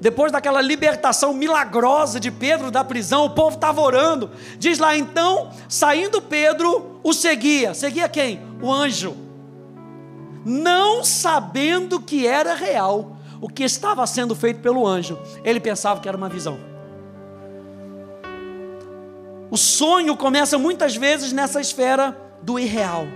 Depois 0.00 0.32
daquela 0.32 0.60
libertação 0.60 1.32
milagrosa 1.32 2.18
de 2.18 2.30
Pedro 2.30 2.70
da 2.70 2.82
prisão, 2.82 3.24
o 3.24 3.30
povo 3.30 3.54
estava 3.54 3.80
orando. 3.80 4.30
Diz 4.58 4.78
lá 4.78 4.96
então, 4.96 5.50
saindo 5.68 6.20
Pedro, 6.20 7.00
o 7.02 7.12
seguia. 7.12 7.72
Seguia 7.72 8.08
quem? 8.08 8.40
O 8.60 8.70
anjo. 8.70 9.16
não 10.44 11.02
sabendo 11.02 12.00
que 12.00 12.26
era 12.26 12.54
real 12.54 13.16
o 13.40 13.48
que 13.48 13.64
estava 13.64 14.06
sendo 14.06 14.34
feito 14.34 14.60
pelo 14.60 14.86
anjo, 14.86 15.18
ele 15.44 15.60
pensava 15.60 16.00
que 16.00 16.08
era 16.08 16.16
uma 16.16 16.28
visão. 16.28 16.75
O 19.50 19.56
sonho 19.56 20.16
começa 20.16 20.58
muitas 20.58 20.96
vezes 20.96 21.32
nessa 21.32 21.60
esfera 21.60 22.16
do 22.42 22.58
irreal. 22.58 23.06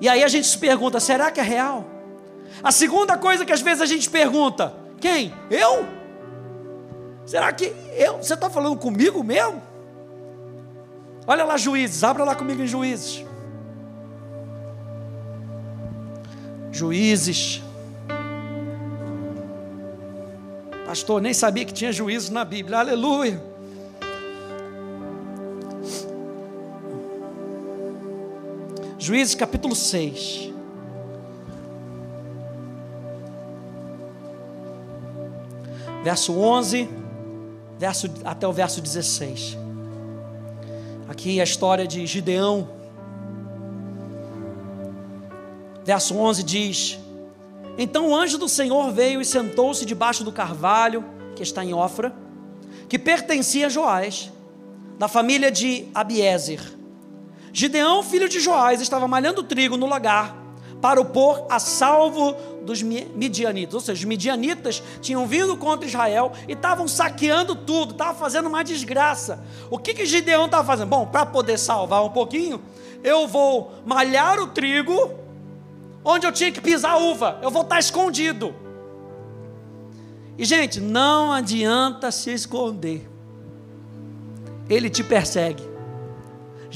E 0.00 0.08
aí 0.08 0.22
a 0.22 0.28
gente 0.28 0.46
se 0.46 0.58
pergunta: 0.58 1.00
será 1.00 1.30
que 1.30 1.40
é 1.40 1.42
real? 1.42 1.84
A 2.62 2.70
segunda 2.70 3.16
coisa 3.16 3.44
que 3.44 3.52
às 3.52 3.60
vezes 3.60 3.80
a 3.80 3.86
gente 3.86 4.10
pergunta: 4.10 4.74
quem? 5.00 5.32
Eu? 5.50 5.86
Será 7.24 7.52
que 7.52 7.72
eu? 7.96 8.18
Você 8.18 8.34
está 8.34 8.50
falando 8.50 8.76
comigo 8.76 9.22
mesmo? 9.22 9.62
Olha 11.26 11.44
lá, 11.44 11.56
juízes, 11.56 12.04
abra 12.04 12.22
lá 12.22 12.34
comigo 12.34 12.62
em 12.62 12.66
juízes. 12.66 13.24
Juízes. 16.70 17.62
Pastor, 20.86 21.20
nem 21.20 21.34
sabia 21.34 21.64
que 21.64 21.72
tinha 21.72 21.90
juízes 21.90 22.30
na 22.30 22.44
Bíblia. 22.44 22.78
Aleluia. 22.78 23.55
Juízes 29.06 29.36
capítulo 29.36 29.76
6. 29.76 30.52
Verso 36.02 36.36
11, 36.36 36.88
verso, 37.78 38.10
até 38.24 38.48
o 38.48 38.52
verso 38.52 38.80
16. 38.80 39.56
Aqui 41.08 41.40
a 41.40 41.44
história 41.44 41.86
de 41.86 42.04
Gideão. 42.04 42.68
Verso 45.84 46.16
11 46.16 46.42
diz: 46.42 46.98
Então 47.78 48.08
o 48.08 48.16
anjo 48.16 48.36
do 48.36 48.48
Senhor 48.48 48.90
veio 48.90 49.20
e 49.20 49.24
sentou-se 49.24 49.86
debaixo 49.86 50.24
do 50.24 50.32
carvalho, 50.32 51.04
que 51.36 51.44
está 51.44 51.64
em 51.64 51.72
Ofra, 51.72 52.12
que 52.88 52.98
pertencia 52.98 53.66
a 53.66 53.70
Joás, 53.70 54.32
da 54.98 55.06
família 55.06 55.52
de 55.52 55.86
Abiezer. 55.94 56.75
Gideão, 57.56 58.02
filho 58.02 58.28
de 58.28 58.38
Joás, 58.38 58.82
estava 58.82 59.08
malhando 59.08 59.42
trigo 59.42 59.78
no 59.78 59.86
lagar 59.86 60.36
para 60.78 61.00
o 61.00 61.06
pôr 61.06 61.46
a 61.48 61.58
salvo 61.58 62.36
dos 62.60 62.82
midianitas. 62.82 63.72
Ou 63.72 63.80
seja, 63.80 63.98
os 63.98 64.04
midianitas 64.04 64.82
tinham 65.00 65.26
vindo 65.26 65.56
contra 65.56 65.88
Israel 65.88 66.32
e 66.46 66.52
estavam 66.52 66.86
saqueando 66.86 67.56
tudo, 67.56 67.92
estavam 67.92 68.14
fazendo 68.14 68.46
uma 68.46 68.62
desgraça. 68.62 69.42
O 69.70 69.78
que, 69.78 69.94
que 69.94 70.04
Gideão 70.04 70.44
estava 70.44 70.64
fazendo? 70.64 70.88
Bom, 70.88 71.06
para 71.06 71.24
poder 71.24 71.58
salvar 71.58 72.04
um 72.04 72.10
pouquinho, 72.10 72.60
eu 73.02 73.26
vou 73.26 73.72
malhar 73.86 74.38
o 74.38 74.48
trigo 74.48 75.14
onde 76.04 76.26
eu 76.26 76.32
tinha 76.32 76.52
que 76.52 76.60
pisar 76.60 76.90
a 76.90 76.98
uva, 76.98 77.38
eu 77.40 77.50
vou 77.50 77.62
estar 77.62 77.78
escondido. 77.78 78.54
E, 80.36 80.44
gente, 80.44 80.78
não 80.78 81.32
adianta 81.32 82.10
se 82.10 82.30
esconder, 82.34 83.08
ele 84.68 84.90
te 84.90 85.02
persegue, 85.02 85.75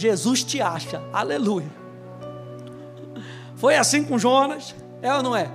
Jesus 0.00 0.42
te 0.42 0.62
acha, 0.62 1.02
aleluia. 1.12 1.70
Foi 3.56 3.76
assim 3.76 4.02
com 4.02 4.18
Jonas, 4.18 4.74
é 5.02 5.12
ou 5.14 5.22
não 5.22 5.36
é? 5.36 5.50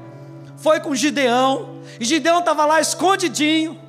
Foi 0.58 0.80
com 0.80 0.94
Gideão, 0.94 1.82
e 2.00 2.06
Gideão 2.06 2.40
estava 2.40 2.64
lá 2.66 2.80
escondidinho, 2.80 3.80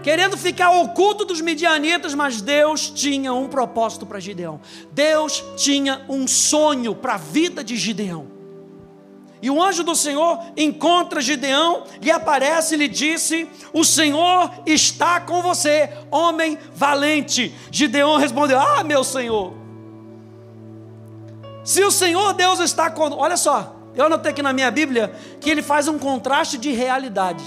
querendo 0.00 0.36
ficar 0.36 0.70
oculto 0.70 1.24
dos 1.24 1.40
midianitas, 1.40 2.14
mas 2.14 2.40
Deus 2.40 2.88
tinha 2.88 3.32
um 3.32 3.48
propósito 3.48 4.06
para 4.06 4.20
Gideão. 4.20 4.60
Deus 4.92 5.42
tinha 5.56 6.02
um 6.08 6.28
sonho 6.28 6.94
para 6.94 7.14
a 7.14 7.18
vida 7.18 7.64
de 7.64 7.76
Gideão. 7.76 8.33
E 9.44 9.50
o 9.50 9.62
anjo 9.62 9.84
do 9.84 9.94
Senhor 9.94 10.40
encontra 10.56 11.20
Gideão 11.20 11.84
e 12.00 12.10
aparece 12.10 12.74
e 12.74 12.78
lhe 12.78 12.88
disse: 12.88 13.46
O 13.74 13.84
Senhor 13.84 14.50
está 14.64 15.20
com 15.20 15.42
você, 15.42 15.90
homem 16.10 16.56
valente. 16.74 17.54
Gideão 17.70 18.16
respondeu: 18.16 18.58
Ah, 18.58 18.82
meu 18.82 19.04
Senhor, 19.04 19.52
se 21.62 21.84
o 21.84 21.90
Senhor 21.90 22.32
Deus 22.32 22.58
está 22.58 22.88
com. 22.88 23.12
Olha 23.12 23.36
só, 23.36 23.76
eu 23.94 24.06
anotei 24.06 24.32
aqui 24.32 24.40
na 24.40 24.54
minha 24.54 24.70
Bíblia 24.70 25.14
que 25.42 25.50
ele 25.50 25.60
faz 25.60 25.88
um 25.88 25.98
contraste 25.98 26.56
de 26.56 26.72
realidades. 26.72 27.44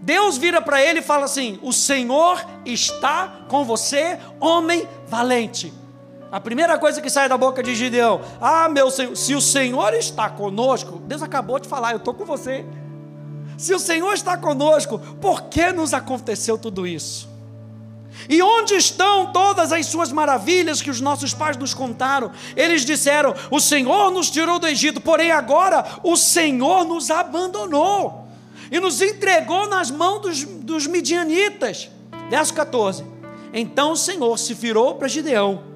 Deus 0.00 0.38
vira 0.38 0.62
para 0.62 0.80
ele 0.80 1.00
e 1.00 1.02
fala 1.02 1.26
assim: 1.26 1.58
O 1.60 1.74
Senhor 1.74 2.42
está 2.64 3.44
com 3.48 3.66
você, 3.66 4.18
homem 4.40 4.88
valente. 5.06 5.81
A 6.32 6.40
primeira 6.40 6.78
coisa 6.78 7.02
que 7.02 7.10
sai 7.10 7.28
da 7.28 7.36
boca 7.36 7.62
de 7.62 7.74
Gideão: 7.74 8.22
Ah, 8.40 8.66
meu 8.66 8.90
Senhor, 8.90 9.14
se 9.14 9.34
o 9.34 9.40
Senhor 9.40 9.92
está 9.92 10.30
conosco, 10.30 10.98
Deus 11.00 11.22
acabou 11.22 11.58
de 11.58 11.68
falar, 11.68 11.92
eu 11.92 11.98
estou 11.98 12.14
com 12.14 12.24
você. 12.24 12.64
Se 13.58 13.74
o 13.74 13.78
Senhor 13.78 14.14
está 14.14 14.34
conosco, 14.38 14.98
por 15.20 15.42
que 15.42 15.70
nos 15.70 15.92
aconteceu 15.92 16.56
tudo 16.56 16.86
isso? 16.86 17.28
E 18.30 18.40
onde 18.40 18.74
estão 18.74 19.30
todas 19.30 19.72
as 19.72 19.84
suas 19.86 20.10
maravilhas 20.10 20.80
que 20.80 20.90
os 20.90 21.02
nossos 21.02 21.34
pais 21.34 21.58
nos 21.58 21.74
contaram? 21.74 22.30
Eles 22.56 22.82
disseram: 22.82 23.34
O 23.50 23.60
Senhor 23.60 24.10
nos 24.10 24.30
tirou 24.30 24.58
do 24.58 24.66
Egito, 24.66 25.02
porém 25.02 25.30
agora 25.30 25.84
o 26.02 26.16
Senhor 26.16 26.86
nos 26.86 27.10
abandonou 27.10 28.26
e 28.70 28.80
nos 28.80 29.02
entregou 29.02 29.68
nas 29.68 29.90
mãos 29.90 30.20
dos, 30.20 30.44
dos 30.44 30.86
midianitas. 30.86 31.90
Verso 32.30 32.54
14: 32.54 33.04
Então 33.52 33.92
o 33.92 33.96
Senhor 33.96 34.38
se 34.38 34.54
virou 34.54 34.94
para 34.94 35.08
Gideão, 35.08 35.71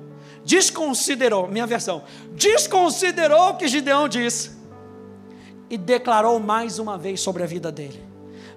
desconsiderou, 0.46 1.46
minha 1.46 1.66
versão, 1.66 2.04
desconsiderou 2.32 3.50
o 3.50 3.54
que 3.58 3.68
Gideão 3.68 4.08
disse 4.08 4.52
e 5.68 5.76
declarou 5.76 6.40
mais 6.40 6.78
uma 6.78 6.96
vez 6.96 7.20
sobre 7.20 7.42
a 7.42 7.46
vida 7.46 7.70
dele 7.70 8.06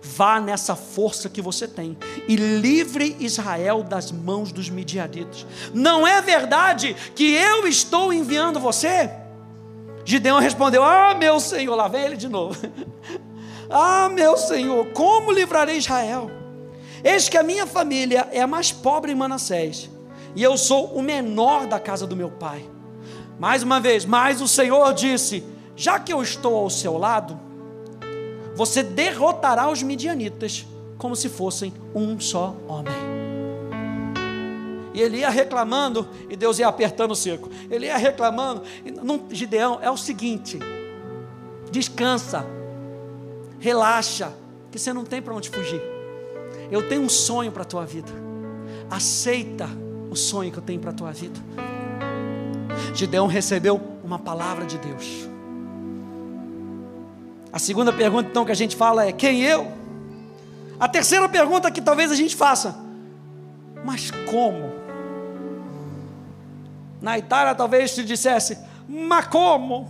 Vá 0.01 0.39
nessa 0.39 0.75
força 0.75 1.29
que 1.29 1.41
você 1.41 1.67
tem 1.67 1.97
e 2.27 2.35
livre 2.35 3.17
Israel 3.19 3.83
das 3.83 4.11
mãos 4.11 4.51
dos 4.51 4.69
midianitas. 4.69 5.45
Não 5.73 6.07
é 6.07 6.21
verdade 6.21 6.95
que 7.13 7.33
eu 7.33 7.67
estou 7.67 8.13
enviando 8.13 8.59
você? 8.59 9.09
Gideão 10.05 10.39
respondeu: 10.39 10.83
Ah, 10.83 11.13
meu 11.15 11.39
Senhor, 11.39 11.75
lá 11.75 11.89
vem 11.89 12.05
ele 12.05 12.15
de 12.15 12.29
novo. 12.29 12.57
ah, 13.69 14.07
meu 14.09 14.37
Senhor, 14.37 14.87
como 14.87 15.33
livrarei 15.33 15.77
Israel? 15.77 16.31
Eis 17.03 17.27
que 17.27 17.37
a 17.37 17.43
minha 17.43 17.67
família 17.67 18.27
é 18.31 18.41
a 18.41 18.47
mais 18.47 18.71
pobre 18.71 19.11
em 19.11 19.15
Manassés, 19.15 19.89
e 20.35 20.43
eu 20.43 20.57
sou 20.57 20.87
o 20.93 21.01
menor 21.01 21.67
da 21.67 21.79
casa 21.79 22.05
do 22.05 22.15
meu 22.15 22.29
pai. 22.29 22.63
Mais 23.39 23.63
uma 23.63 23.79
vez, 23.79 24.05
mas 24.05 24.41
o 24.41 24.47
Senhor 24.47 24.93
disse: 24.93 25.43
Já 25.75 25.99
que 25.99 26.11
eu 26.11 26.21
estou 26.21 26.55
ao 26.57 26.69
seu 26.69 26.97
lado, 26.97 27.39
você 28.55 28.83
derrotará 28.83 29.69
os 29.69 29.81
midianitas 29.81 30.65
como 30.97 31.15
se 31.15 31.29
fossem 31.29 31.73
um 31.95 32.19
só 32.19 32.55
homem. 32.67 32.93
E 34.93 35.01
ele 35.01 35.19
ia 35.19 35.29
reclamando 35.29 36.05
e 36.29 36.35
Deus 36.35 36.59
ia 36.59 36.67
apertando 36.67 37.11
o 37.11 37.15
cerco. 37.15 37.49
Ele 37.71 37.85
ia 37.85 37.95
reclamando. 37.95 38.63
Não, 39.01 39.27
Gideão, 39.31 39.79
é 39.81 39.89
o 39.89 39.95
seguinte: 39.95 40.59
descansa, 41.71 42.45
relaxa, 43.59 44.33
que 44.69 44.77
você 44.77 44.91
não 44.91 45.05
tem 45.05 45.21
para 45.21 45.33
onde 45.33 45.49
fugir. 45.49 45.81
Eu 46.69 46.87
tenho 46.87 47.01
um 47.01 47.09
sonho 47.09 47.51
para 47.51 47.61
a 47.61 47.65
tua 47.65 47.85
vida. 47.85 48.11
Aceita 48.89 49.69
o 50.09 50.15
sonho 50.15 50.51
que 50.51 50.57
eu 50.57 50.63
tenho 50.63 50.79
para 50.79 50.91
a 50.91 50.93
tua 50.93 51.11
vida. 51.11 51.39
Gideão 52.93 53.27
recebeu 53.27 53.79
uma 54.03 54.17
palavra 54.17 54.65
de 54.65 54.77
Deus. 54.77 55.29
A 57.51 57.59
segunda 57.59 57.91
pergunta, 57.91 58.29
então, 58.29 58.45
que 58.45 58.51
a 58.51 58.55
gente 58.55 58.75
fala 58.75 59.05
é: 59.05 59.11
quem 59.11 59.41
eu? 59.41 59.71
A 60.79 60.87
terceira 60.87 61.27
pergunta 61.27 61.69
que 61.71 61.81
talvez 61.81 62.11
a 62.11 62.15
gente 62.15 62.35
faça: 62.35 62.75
mas 63.83 64.11
como? 64.29 64.71
Na 67.01 67.17
Itália, 67.17 67.55
talvez 67.55 67.91
se 67.91 68.03
dissesse: 68.03 68.57
mas 68.87 69.27
como? 69.27 69.89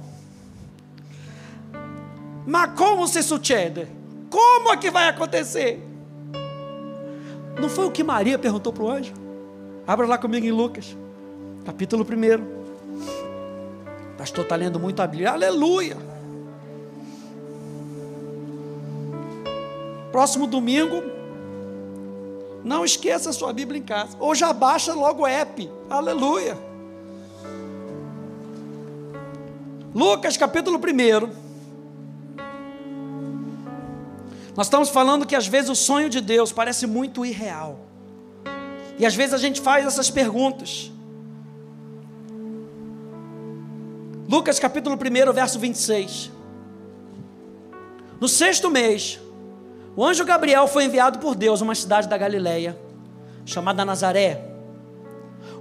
Mas 2.46 2.72
como 2.78 3.08
se 3.08 3.22
sucede? 3.22 3.88
Como 4.30 4.72
é 4.72 4.78
que 4.78 4.90
vai 4.90 5.08
acontecer? 5.08 5.86
Não 7.60 7.70
foi 7.70 7.86
o 7.86 7.92
que 7.92 8.04
Maria 8.04 8.40
perguntou 8.40 8.72
para 8.72 8.84
o 8.84 8.90
anjo? 8.90 9.14
Abra 9.90 10.06
lá 10.06 10.18
comigo 10.20 10.46
em 10.46 10.52
Lucas, 10.52 10.96
capítulo 11.66 12.06
1. 12.06 12.46
Pastor 14.20 14.44
está 14.44 14.56
lendo 14.56 14.80
muito 14.80 15.02
a 15.02 15.08
Bíblia. 15.08 15.32
Aleluia! 15.32 15.98
Próximo 20.12 20.46
domingo, 20.46 21.02
não 22.64 22.86
esqueça 22.86 23.32
a 23.32 23.34
sua 23.34 23.52
Bíblia 23.52 23.80
em 23.80 23.84
casa. 23.84 24.16
Ou 24.20 24.36
já 24.36 24.54
baixa 24.54 24.94
logo 24.94 25.24
o 25.24 25.28
app. 25.28 25.68
Aleluia. 25.90 26.56
Lucas 29.96 30.38
capítulo 30.38 30.78
1. 30.78 30.82
Nós 34.56 34.68
estamos 34.68 34.90
falando 34.90 35.26
que 35.26 35.36
às 35.36 35.48
vezes 35.48 35.72
o 35.72 35.76
sonho 35.76 36.12
de 36.12 36.22
Deus 36.22 36.52
parece 36.52 36.86
muito 36.86 37.26
irreal. 37.26 37.89
E 39.00 39.06
às 39.06 39.16
vezes 39.16 39.34
a 39.34 39.38
gente 39.38 39.62
faz 39.62 39.86
essas 39.86 40.12
perguntas. 40.12 40.92
Lucas 44.30 44.60
capítulo 44.60 44.96
1, 44.96 45.34
verso 45.34 45.58
26. 45.58 46.30
No 48.20 48.28
sexto 48.28 48.70
mês, 48.70 49.18
o 49.96 50.06
anjo 50.06 50.26
Gabriel 50.26 50.68
foi 50.68 50.84
enviado 50.84 51.20
por 51.20 51.34
Deus 51.34 51.62
a 51.62 51.64
uma 51.64 51.74
cidade 51.74 52.10
da 52.10 52.18
Galileia, 52.18 52.78
chamada 53.46 53.86
Nazaré. 53.86 54.44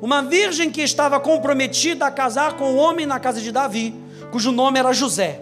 Uma 0.02 0.20
virgem 0.20 0.70
que 0.70 0.82
estava 0.82 1.20
comprometida 1.20 2.06
a 2.06 2.10
casar 2.10 2.54
com 2.56 2.72
um 2.72 2.76
homem 2.76 3.06
na 3.06 3.20
casa 3.20 3.40
de 3.40 3.52
Davi, 3.52 3.94
cujo 4.32 4.50
nome 4.50 4.80
era 4.80 4.92
José. 4.92 5.40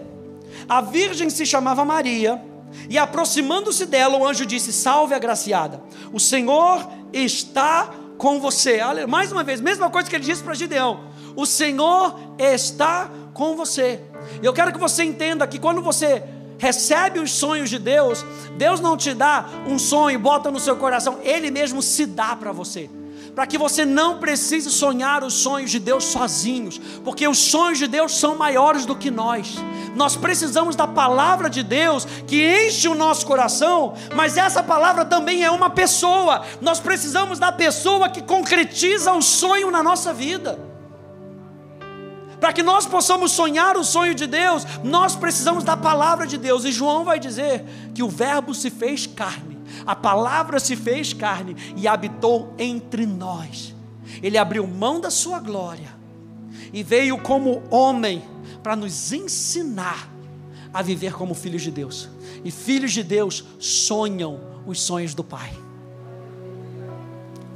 A 0.69 0.81
virgem 0.81 1.31
se 1.31 1.45
chamava 1.47 1.83
Maria, 1.83 2.41
e 2.89 2.97
aproximando-se 2.97 3.85
dela, 3.85 4.17
o 4.17 4.25
anjo 4.25 4.45
disse: 4.45 4.71
Salve, 4.71 5.13
agraciada, 5.13 5.81
o 6.11 6.19
Senhor 6.19 6.87
está 7.11 7.89
com 8.17 8.39
você. 8.39 8.79
Mais 9.07 9.31
uma 9.31 9.43
vez, 9.43 9.61
mesma 9.61 9.89
coisa 9.89 10.09
que 10.09 10.15
ele 10.15 10.25
disse 10.25 10.43
para 10.43 10.53
Gideão: 10.53 11.01
O 11.35 11.45
Senhor 11.45 12.15
está 12.37 13.09
com 13.33 13.55
você. 13.55 14.01
E 14.41 14.45
eu 14.45 14.53
quero 14.53 14.71
que 14.71 14.79
você 14.79 15.03
entenda 15.03 15.47
que 15.47 15.59
quando 15.59 15.81
você 15.81 16.23
recebe 16.57 17.19
os 17.19 17.31
sonhos 17.31 17.69
de 17.69 17.77
Deus, 17.77 18.25
Deus 18.57 18.79
não 18.79 18.97
te 18.97 19.13
dá 19.13 19.45
um 19.67 19.77
sonho 19.77 20.15
e 20.15 20.17
bota 20.17 20.49
no 20.49 20.59
seu 20.59 20.75
coração, 20.75 21.19
Ele 21.23 21.51
mesmo 21.51 21.81
se 21.81 22.05
dá 22.05 22.35
para 22.35 22.51
você 22.51 22.89
para 23.37 23.45
que 23.45 23.55
você 23.55 23.85
não 23.85 24.17
precise 24.17 24.71
sonhar 24.71 25.23
os 25.23 25.35
sonhos 25.35 25.69
de 25.69 25.77
Deus 25.77 26.05
sozinhos, 26.05 26.81
porque 27.03 27.27
os 27.27 27.37
sonhos 27.37 27.77
de 27.77 27.85
Deus 27.85 28.17
são 28.17 28.35
maiores 28.35 28.83
do 28.83 28.95
que 28.95 29.11
nós. 29.11 29.57
Nós 29.97 30.15
precisamos 30.15 30.75
da 30.75 30.87
palavra 30.87 31.49
de 31.49 31.63
Deus 31.63 32.05
que 32.25 32.67
enche 32.67 32.87
o 32.87 32.95
nosso 32.95 33.25
coração, 33.25 33.95
mas 34.15 34.37
essa 34.37 34.63
palavra 34.63 35.03
também 35.03 35.43
é 35.43 35.51
uma 35.51 35.69
pessoa. 35.69 36.45
Nós 36.61 36.79
precisamos 36.79 37.39
da 37.39 37.51
pessoa 37.51 38.07
que 38.07 38.21
concretiza 38.21 39.11
o 39.11 39.21
sonho 39.21 39.69
na 39.69 39.83
nossa 39.83 40.13
vida. 40.13 40.57
Para 42.39 42.53
que 42.53 42.63
nós 42.63 42.85
possamos 42.85 43.31
sonhar 43.31 43.75
o 43.75 43.83
sonho 43.83 44.13
de 44.13 44.27
Deus, 44.27 44.65
nós 44.83 45.15
precisamos 45.15 45.63
da 45.65 45.75
palavra 45.75 46.25
de 46.25 46.37
Deus. 46.37 46.63
E 46.63 46.71
João 46.71 47.03
vai 47.03 47.19
dizer 47.19 47.65
que 47.93 48.03
o 48.03 48.07
Verbo 48.07 48.53
se 48.53 48.69
fez 48.69 49.07
carne 49.07 49.57
a 49.85 49.95
palavra 49.95 50.59
se 50.59 50.75
fez 50.75 51.13
carne 51.13 51.55
e 51.75 51.87
habitou 51.87 52.53
entre 52.57 53.05
nós. 53.05 53.75
Ele 54.21 54.37
abriu 54.37 54.65
mão 54.65 54.99
da 54.99 55.09
sua 55.09 55.39
glória 55.39 55.95
e 56.73 56.83
veio 56.83 57.17
como 57.17 57.63
homem 57.69 58.23
para 58.61 58.75
nos 58.75 59.11
ensinar 59.11 60.09
a 60.73 60.81
viver 60.81 61.13
como 61.13 61.33
filhos 61.33 61.61
de 61.61 61.71
Deus. 61.71 62.09
E 62.43 62.51
filhos 62.51 62.91
de 62.91 63.03
Deus 63.03 63.43
sonham 63.59 64.39
os 64.65 64.81
sonhos 64.81 65.13
do 65.13 65.23
Pai. 65.23 65.51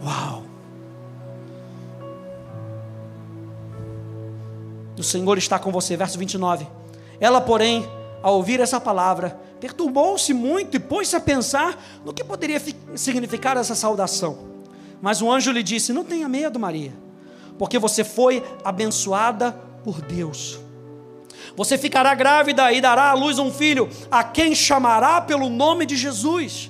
Uau! 0.03 0.43
O 4.97 5.03
Senhor 5.03 5.37
está 5.37 5.57
com 5.57 5.71
você, 5.71 5.97
verso 5.97 6.17
29. 6.17 6.67
Ela, 7.19 7.41
porém, 7.41 7.87
ao 8.21 8.35
ouvir 8.35 8.59
essa 8.59 8.79
palavra, 8.79 9.39
perturbou-se 9.59 10.33
muito 10.33 10.77
e 10.77 10.79
pôs-se 10.79 11.15
a 11.15 11.19
pensar 11.19 11.81
no 12.05 12.13
que 12.13 12.23
poderia 12.23 12.61
significar 12.95 13.57
essa 13.57 13.75
saudação. 13.75 14.51
Mas 15.01 15.21
o 15.21 15.31
anjo 15.31 15.51
lhe 15.51 15.63
disse: 15.63 15.93
Não 15.93 16.03
tenha 16.03 16.29
medo, 16.29 16.59
Maria, 16.59 16.93
porque 17.57 17.79
você 17.79 18.03
foi 18.03 18.43
abençoada 18.63 19.51
por 19.83 20.01
Deus. 20.01 20.59
Você 21.55 21.77
ficará 21.77 22.13
grávida 22.13 22.71
e 22.71 22.81
dará 22.81 23.09
à 23.09 23.13
luz 23.13 23.39
um 23.39 23.51
filho, 23.51 23.89
a 24.09 24.23
quem 24.23 24.55
chamará 24.55 25.21
pelo 25.21 25.49
nome 25.49 25.85
de 25.85 25.95
Jesus. 25.95 26.69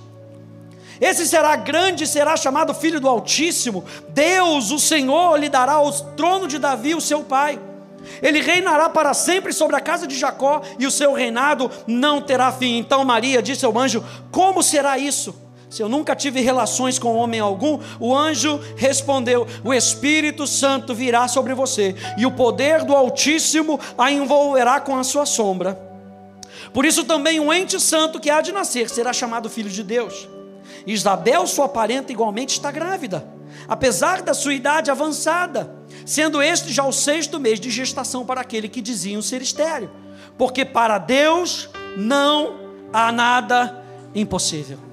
Esse 1.00 1.28
será 1.28 1.56
grande, 1.56 2.06
será 2.06 2.38
chamado 2.38 2.74
Filho 2.74 3.00
do 3.00 3.10
Altíssimo. 3.10 3.84
Deus, 4.10 4.72
o 4.72 4.80
Senhor, 4.80 5.36
lhe 5.38 5.50
dará 5.50 5.82
o 5.82 5.92
trono 5.92 6.48
de 6.48 6.60
Davi, 6.60 6.94
o 6.94 7.02
seu 7.02 7.24
pai 7.24 7.60
ele 8.22 8.42
reinará 8.42 8.90
para 8.90 9.14
sempre 9.14 9.54
sobre 9.54 9.76
a 9.76 9.80
casa 9.80 10.08
de 10.08 10.18
Jacó 10.18 10.62
e 10.80 10.86
o 10.86 10.92
seu 10.92 11.14
reinado 11.14 11.70
não 11.88 12.22
terá 12.22 12.52
fim. 12.52 12.78
Então 12.78 13.06
Maria 13.06 13.42
disse 13.42 13.66
ao 13.66 13.78
anjo: 13.78 14.04
Como 14.32 14.64
será 14.64 14.98
isso? 14.98 15.36
Se 15.72 15.82
eu 15.82 15.88
nunca 15.88 16.14
tive 16.14 16.42
relações 16.42 17.00
com 17.00 17.16
homem 17.16 17.40
algum, 17.40 17.80
o 17.98 18.14
anjo 18.14 18.60
respondeu: 18.76 19.48
O 19.64 19.74
Espírito 19.74 20.46
Santo 20.46 20.94
virá 20.94 21.30
sobre 21.30 21.54
você, 21.54 21.96
e 22.18 22.26
o 22.26 22.32
poder 22.32 22.84
do 22.84 22.94
Altíssimo 22.94 23.80
a 23.98 24.12
envolverá 24.12 24.82
com 24.82 24.98
a 24.98 25.04
sua 25.06 25.26
sombra. 25.26 25.82
Por 26.74 26.84
isso 26.84 27.06
também 27.06 27.40
um 27.40 27.54
ente 27.54 27.80
santo 27.80 28.20
que 28.20 28.30
há 28.30 28.42
de 28.42 28.52
nascer 28.52 28.90
será 28.90 29.14
chamado 29.14 29.50
filho 29.50 29.70
de 29.70 29.82
Deus. 29.82 30.28
Isabel, 30.86 31.48
sua 31.48 31.70
parenta, 31.70 32.12
igualmente 32.12 32.52
está 32.52 32.70
grávida, 32.70 33.26
apesar 33.66 34.22
da 34.22 34.34
sua 34.34 34.54
idade 34.54 34.92
avançada 34.92 35.80
sendo 36.06 36.42
este 36.42 36.74
já 36.74 36.84
o 36.84 36.92
sexto 36.92 37.40
mês 37.40 37.60
de 37.60 37.70
gestação 37.70 38.26
para 38.26 38.42
aquele 38.42 38.68
que 38.68 38.82
diziam 38.82 39.22
ser 39.22 39.42
estéreo, 39.42 39.90
porque 40.38 40.66
para 40.66 40.98
Deus 40.98 41.70
não 41.96 42.60
há 42.92 43.12
nada 43.12 43.82
impossível. 44.14 44.91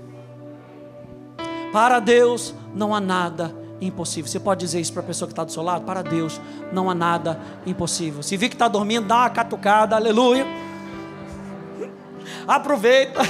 Para 1.79 2.01
Deus 2.01 2.53
não 2.75 2.93
há 2.93 3.01
nada 3.01 3.55
impossível. 3.81 4.29
Você 4.29 4.41
pode 4.41 4.59
dizer 4.59 4.81
isso 4.81 4.93
para 4.93 5.01
a 5.01 5.05
pessoa 5.05 5.29
que 5.29 5.33
está 5.33 5.45
do 5.45 5.53
seu 5.53 5.63
lado? 5.63 5.85
Para 5.85 6.03
Deus 6.03 6.41
não 6.73 6.91
há 6.91 6.95
nada 6.95 7.41
impossível. 7.65 8.21
Se 8.21 8.37
vir 8.37 8.49
que 8.49 8.57
está 8.57 8.67
dormindo, 8.67 9.07
dá 9.07 9.19
uma 9.19 9.31
catucada, 9.31 9.95
aleluia. 9.95 10.45
Aproveita. 12.49 13.21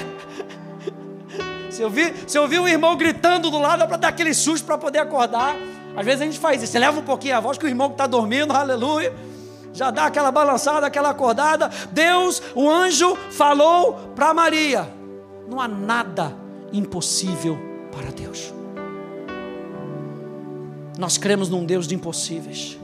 Se 1.69 1.83
eu 1.83 1.91
vi, 1.91 2.15
se 2.27 2.39
eu 2.39 2.49
vi 2.49 2.59
um 2.59 2.67
irmão 2.67 2.97
gritando 2.97 3.51
do 3.51 3.59
lado, 3.59 3.83
é 3.83 3.87
para 3.87 3.99
dar 3.99 4.09
aquele 4.09 4.33
susto 4.33 4.65
para 4.65 4.79
poder 4.79 5.01
acordar. 5.01 5.55
Às 5.95 6.07
vezes 6.07 6.23
a 6.23 6.25
gente 6.25 6.39
faz 6.39 6.63
isso, 6.63 6.73
você 6.73 6.79
leva 6.79 6.99
um 6.99 7.05
pouquinho 7.05 7.37
a 7.37 7.41
voz 7.41 7.59
que 7.59 7.67
o 7.67 7.69
irmão 7.69 7.89
que 7.89 7.95
está 7.95 8.07
dormindo, 8.07 8.55
aleluia, 8.55 9.15
já 9.75 9.91
dá 9.91 10.07
aquela 10.07 10.33
balançada, 10.33 10.87
aquela 10.87 11.11
acordada. 11.11 11.71
Deus, 11.93 12.43
o 12.55 12.69
anjo, 12.69 13.15
falou 13.31 13.93
para 14.17 14.33
Maria: 14.33 14.89
não 15.47 15.61
há 15.61 15.69
nada 15.69 16.35
impossível 16.73 17.68
para 17.99 18.11
Deus. 18.13 18.55
Nós 20.97 21.19
cremos 21.19 21.49
num 21.49 21.65
Deus 21.65 21.89
de 21.89 21.95
impossíveis. 21.97 22.79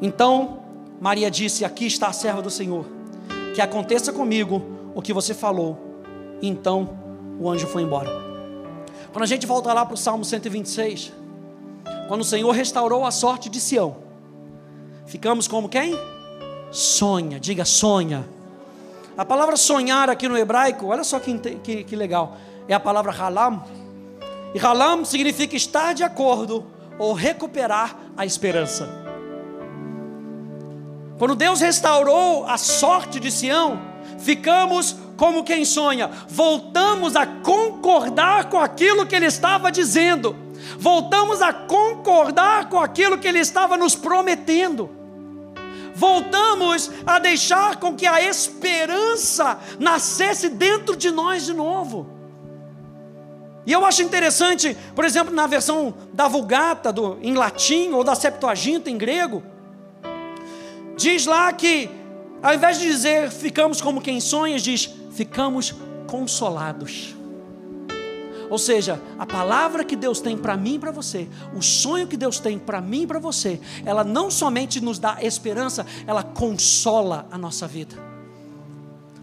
Então, 0.00 0.60
Maria 1.00 1.30
disse: 1.30 1.64
Aqui 1.64 1.86
está 1.86 2.08
a 2.08 2.12
serva 2.12 2.40
do 2.40 2.50
Senhor, 2.50 2.86
que 3.54 3.60
aconteça 3.60 4.12
comigo 4.12 4.62
o 4.94 5.02
que 5.02 5.12
você 5.12 5.34
falou. 5.34 5.78
Então, 6.40 6.98
o 7.38 7.50
anjo 7.50 7.66
foi 7.66 7.82
embora. 7.82 8.10
Quando 9.12 9.24
a 9.24 9.26
gente 9.26 9.46
volta 9.46 9.72
lá 9.72 9.84
para 9.84 9.94
o 9.94 9.98
Salmo 9.98 10.24
126, 10.24 11.12
quando 12.08 12.22
o 12.22 12.24
Senhor 12.24 12.50
restaurou 12.52 13.04
a 13.04 13.10
sorte 13.10 13.50
de 13.50 13.60
Sião, 13.60 13.96
ficamos 15.06 15.46
como 15.46 15.68
quem? 15.68 15.98
Sonha, 16.70 17.38
diga 17.38 17.64
sonha. 17.64 18.26
A 19.18 19.24
palavra 19.24 19.56
sonhar 19.56 20.08
aqui 20.08 20.28
no 20.28 20.38
hebraico, 20.38 20.86
olha 20.86 21.04
só 21.04 21.18
que, 21.18 21.36
que, 21.38 21.84
que 21.84 21.96
legal, 21.96 22.36
é 22.72 22.76
a 22.76 22.80
palavra 22.80 23.12
halam. 23.12 23.64
E 24.54 24.58
halam 24.58 25.04
significa 25.04 25.56
estar 25.56 25.92
de 25.92 26.02
acordo 26.02 26.66
ou 26.98 27.12
recuperar 27.12 27.96
a 28.16 28.26
esperança. 28.26 28.88
Quando 31.18 31.34
Deus 31.34 31.60
restaurou 31.60 32.46
a 32.46 32.56
sorte 32.56 33.20
de 33.20 33.30
Sião, 33.30 33.80
ficamos 34.18 34.96
como 35.16 35.44
quem 35.44 35.64
sonha, 35.64 36.10
voltamos 36.28 37.14
a 37.14 37.26
concordar 37.26 38.48
com 38.48 38.58
aquilo 38.58 39.06
que 39.06 39.14
ele 39.14 39.26
estava 39.26 39.70
dizendo 39.70 40.50
voltamos 40.78 41.42
a 41.42 41.52
concordar 41.52 42.68
com 42.68 42.78
aquilo 42.78 43.18
que 43.18 43.28
Ele 43.28 43.38
estava 43.38 43.76
nos 43.76 43.94
prometendo, 43.94 44.90
voltamos 45.94 46.90
a 47.06 47.18
deixar 47.18 47.76
com 47.76 47.94
que 47.94 48.06
a 48.06 48.22
esperança 48.22 49.58
nascesse 49.78 50.48
dentro 50.48 50.96
de 50.96 51.10
nós 51.10 51.44
de 51.44 51.52
novo. 51.52 52.19
E 53.66 53.72
eu 53.72 53.84
acho 53.84 54.02
interessante, 54.02 54.76
por 54.94 55.04
exemplo, 55.04 55.34
na 55.34 55.46
versão 55.46 55.94
da 56.12 56.26
Vulgata, 56.28 56.92
do, 56.92 57.18
em 57.20 57.34
latim, 57.34 57.90
ou 57.92 58.02
da 58.02 58.14
Septuaginta 58.14 58.90
em 58.90 58.96
grego, 58.96 59.42
diz 60.96 61.26
lá 61.26 61.52
que, 61.52 61.90
ao 62.42 62.54
invés 62.54 62.78
de 62.78 62.86
dizer 62.86 63.30
ficamos 63.30 63.80
como 63.80 64.00
quem 64.00 64.20
sonha, 64.20 64.58
diz 64.58 64.90
ficamos 65.12 65.74
consolados. 66.06 67.14
Ou 68.48 68.58
seja, 68.58 69.00
a 69.16 69.24
palavra 69.24 69.84
que 69.84 69.94
Deus 69.94 70.20
tem 70.20 70.36
para 70.36 70.56
mim 70.56 70.74
e 70.74 70.78
para 70.78 70.90
você, 70.90 71.28
o 71.54 71.62
sonho 71.62 72.08
que 72.08 72.16
Deus 72.16 72.40
tem 72.40 72.58
para 72.58 72.80
mim 72.80 73.02
e 73.02 73.06
para 73.06 73.20
você, 73.20 73.60
ela 73.84 74.02
não 74.02 74.28
somente 74.28 74.80
nos 74.80 74.98
dá 74.98 75.18
esperança, 75.22 75.86
ela 76.04 76.24
consola 76.24 77.28
a 77.30 77.38
nossa 77.38 77.68
vida. 77.68 78.09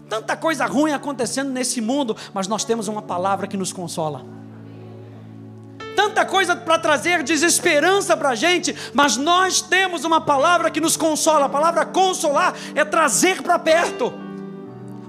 Tanta 0.08 0.36
coisa 0.36 0.64
ruim 0.66 0.92
acontecendo 0.92 1.50
nesse 1.50 1.80
mundo, 1.80 2.16
mas 2.32 2.48
nós 2.48 2.64
temos 2.64 2.88
uma 2.88 3.02
palavra 3.02 3.46
que 3.46 3.56
nos 3.56 3.72
consola. 3.72 4.24
Tanta 5.94 6.24
coisa 6.24 6.56
para 6.56 6.78
trazer 6.78 7.22
desesperança 7.22 8.16
para 8.16 8.30
a 8.30 8.34
gente, 8.34 8.74
mas 8.94 9.16
nós 9.16 9.60
temos 9.60 10.04
uma 10.04 10.20
palavra 10.20 10.70
que 10.70 10.80
nos 10.80 10.96
consola. 10.96 11.46
A 11.46 11.48
palavra 11.48 11.84
consolar 11.84 12.54
é 12.74 12.84
trazer 12.84 13.42
para 13.42 13.58
perto 13.58 14.27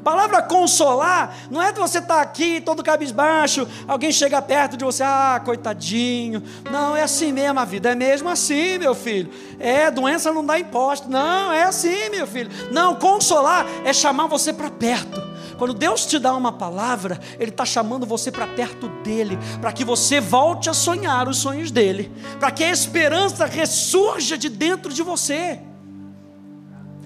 Palavra 0.09 0.41
consolar 0.41 1.37
não 1.51 1.61
é 1.61 1.71
de 1.71 1.79
você 1.79 1.99
estar 1.99 2.15
tá 2.15 2.21
aqui 2.21 2.59
todo 2.59 2.81
cabisbaixo, 2.81 3.67
alguém 3.87 4.11
chega 4.11 4.41
perto 4.41 4.75
de 4.75 4.83
você, 4.83 5.03
ah, 5.03 5.39
coitadinho. 5.45 6.41
Não, 6.71 6.95
é 6.95 7.03
assim 7.03 7.31
mesmo, 7.31 7.59
a 7.59 7.63
vida 7.63 7.91
é 7.91 7.95
mesmo 7.95 8.27
assim, 8.27 8.79
meu 8.79 8.95
filho. 8.95 9.31
É, 9.59 9.91
doença 9.91 10.33
não 10.33 10.43
dá 10.43 10.57
imposto. 10.57 11.07
Não, 11.07 11.53
é 11.53 11.61
assim, 11.61 12.09
meu 12.09 12.25
filho. 12.25 12.49
Não, 12.71 12.95
consolar 12.95 13.67
é 13.85 13.93
chamar 13.93 14.25
você 14.25 14.51
para 14.51 14.71
perto. 14.71 15.21
Quando 15.59 15.75
Deus 15.75 16.07
te 16.07 16.17
dá 16.17 16.33
uma 16.33 16.53
palavra, 16.53 17.19
Ele 17.39 17.51
está 17.51 17.63
chamando 17.63 18.03
você 18.03 18.31
para 18.31 18.47
perto 18.47 18.89
dEle, 19.03 19.37
para 19.61 19.71
que 19.71 19.85
você 19.85 20.19
volte 20.19 20.71
a 20.71 20.73
sonhar 20.73 21.27
os 21.27 21.37
sonhos 21.37 21.69
dEle, 21.69 22.11
para 22.39 22.49
que 22.49 22.63
a 22.63 22.71
esperança 22.71 23.45
ressurja 23.45 24.39
de 24.39 24.49
dentro 24.49 24.91
de 24.91 25.03
você. 25.03 25.59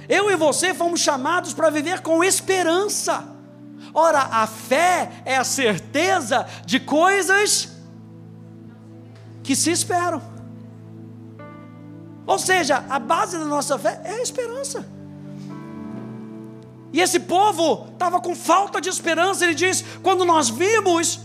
Eu 0.08 0.30
e 0.32 0.36
você 0.36 0.74
fomos 0.74 1.00
chamados 1.00 1.54
para 1.54 1.70
viver 1.70 2.02
com 2.02 2.24
esperança. 2.24 3.28
Ora, 3.94 4.20
a 4.20 4.48
fé 4.48 5.22
é 5.26 5.38
a 5.38 5.44
certeza 5.44 6.48
de 6.66 6.80
coisas 6.80 7.70
que 9.44 9.56
se 9.56 9.72
esperam. 9.72 10.22
Ou 12.26 12.40
seja, 12.40 12.84
a 12.90 13.00
base 13.00 13.38
da 13.38 13.46
nossa 13.46 13.78
fé 13.78 14.02
é 14.04 14.14
a 14.14 14.22
esperança. 14.22 14.86
E 16.92 17.02
esse 17.02 17.20
povo 17.20 17.88
estava 17.92 18.22
com 18.22 18.36
falta 18.36 18.80
de 18.80 18.88
esperança. 18.88 19.44
Ele 19.44 19.56
diz: 19.56 19.84
quando 20.02 20.24
nós 20.24 20.50
vimos 20.50 21.20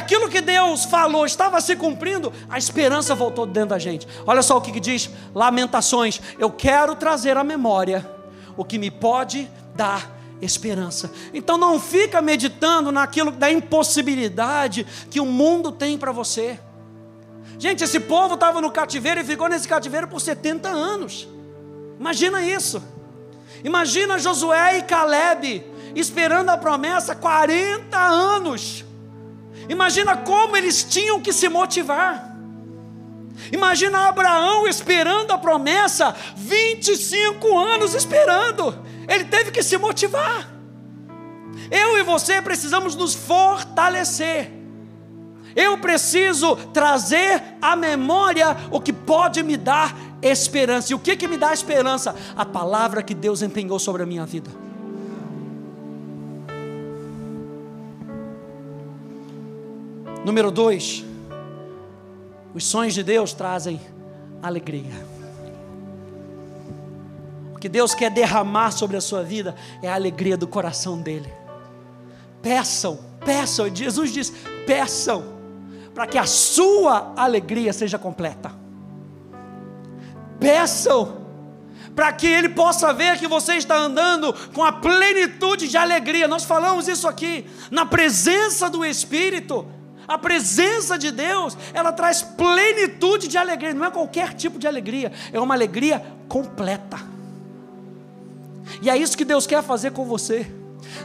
aquilo 0.00 0.28
que 0.28 0.40
Deus 0.40 0.84
falou 0.84 1.24
estava 1.24 1.60
se 1.60 1.76
cumprindo, 1.76 2.32
a 2.48 2.58
esperança 2.58 3.14
voltou 3.14 3.46
dentro 3.46 3.70
da 3.70 3.78
gente. 3.78 4.06
Olha 4.26 4.42
só 4.42 4.56
o 4.56 4.60
que, 4.60 4.72
que 4.72 4.80
diz 4.80 5.10
Lamentações: 5.34 6.20
Eu 6.38 6.50
quero 6.50 6.96
trazer 6.96 7.36
à 7.36 7.44
memória 7.44 8.08
o 8.56 8.64
que 8.64 8.78
me 8.78 8.90
pode 8.90 9.48
dar 9.74 10.18
esperança. 10.42 11.12
Então 11.32 11.56
não 11.56 11.78
fica 11.78 12.20
meditando 12.20 12.90
naquilo 12.90 13.30
da 13.30 13.50
impossibilidade 13.50 14.86
que 15.10 15.20
o 15.20 15.26
mundo 15.26 15.70
tem 15.70 15.96
para 15.96 16.12
você. 16.12 16.58
Gente, 17.58 17.84
esse 17.84 18.00
povo 18.00 18.34
estava 18.34 18.60
no 18.60 18.70
cativeiro 18.70 19.20
e 19.20 19.24
ficou 19.24 19.48
nesse 19.48 19.68
cativeiro 19.68 20.08
por 20.08 20.20
70 20.20 20.68
anos. 20.68 21.28
Imagina 21.98 22.42
isso. 22.42 22.82
Imagina 23.62 24.18
Josué 24.18 24.78
e 24.78 24.82
Caleb 24.82 25.64
esperando 25.94 26.48
a 26.48 26.56
promessa 26.56 27.14
40 27.14 27.98
anos. 27.98 28.84
Imagina 29.70 30.16
como 30.16 30.56
eles 30.56 30.82
tinham 30.82 31.20
que 31.20 31.32
se 31.32 31.48
motivar. 31.48 32.28
Imagina 33.52 34.08
Abraão 34.08 34.66
esperando 34.66 35.30
a 35.30 35.38
promessa, 35.38 36.12
25 36.34 37.56
anos 37.56 37.94
esperando. 37.94 38.76
Ele 39.06 39.24
teve 39.26 39.52
que 39.52 39.62
se 39.62 39.78
motivar. 39.78 40.50
Eu 41.70 41.96
e 41.96 42.02
você 42.02 42.42
precisamos 42.42 42.96
nos 42.96 43.14
fortalecer. 43.14 44.50
Eu 45.54 45.78
preciso 45.78 46.56
trazer 46.72 47.40
à 47.62 47.76
memória 47.76 48.56
o 48.72 48.80
que 48.80 48.92
pode 48.92 49.40
me 49.44 49.56
dar 49.56 49.96
esperança. 50.20 50.90
E 50.90 50.96
o 50.96 50.98
que, 50.98 51.14
que 51.14 51.28
me 51.28 51.36
dá 51.36 51.52
esperança? 51.52 52.12
A 52.36 52.44
palavra 52.44 53.04
que 53.04 53.14
Deus 53.14 53.40
empenhou 53.40 53.78
sobre 53.78 54.02
a 54.02 54.06
minha 54.06 54.26
vida. 54.26 54.50
Número 60.24 60.50
dois, 60.50 61.02
os 62.54 62.64
sonhos 62.64 62.92
de 62.92 63.02
Deus 63.02 63.32
trazem 63.32 63.80
alegria. 64.42 65.08
O 67.54 67.58
que 67.58 67.68
Deus 67.68 67.94
quer 67.94 68.10
derramar 68.10 68.70
sobre 68.70 68.96
a 68.96 69.00
sua 69.00 69.22
vida 69.22 69.54
é 69.82 69.88
a 69.88 69.94
alegria 69.94 70.36
do 70.36 70.46
coração 70.46 71.00
dele. 71.00 71.32
Peçam, 72.42 72.98
peçam, 73.24 73.74
Jesus 73.74 74.12
diz: 74.12 74.32
peçam, 74.66 75.24
para 75.94 76.06
que 76.06 76.18
a 76.18 76.26
sua 76.26 77.14
alegria 77.16 77.72
seja 77.72 77.98
completa. 77.98 78.52
Peçam, 80.38 81.18
para 81.94 82.12
que 82.12 82.26
Ele 82.26 82.50
possa 82.50 82.92
ver 82.92 83.18
que 83.18 83.26
você 83.26 83.54
está 83.54 83.76
andando 83.76 84.34
com 84.54 84.64
a 84.64 84.72
plenitude 84.72 85.68
de 85.68 85.78
alegria. 85.78 86.28
Nós 86.28 86.44
falamos 86.44 86.88
isso 86.88 87.08
aqui, 87.08 87.46
na 87.70 87.86
presença 87.86 88.68
do 88.68 88.84
Espírito 88.84 89.66
a 90.10 90.18
presença 90.18 90.98
de 90.98 91.12
Deus, 91.12 91.56
ela 91.72 91.92
traz 91.92 92.20
plenitude 92.20 93.28
de 93.28 93.38
alegria, 93.38 93.72
não 93.72 93.84
é 93.84 93.90
qualquer 93.92 94.34
tipo 94.34 94.58
de 94.58 94.66
alegria, 94.66 95.12
é 95.32 95.38
uma 95.38 95.54
alegria 95.54 96.04
completa. 96.28 96.98
E 98.82 98.90
é 98.90 98.96
isso 98.96 99.16
que 99.16 99.24
Deus 99.24 99.46
quer 99.46 99.62
fazer 99.62 99.92
com 99.92 100.04
você. 100.04 100.50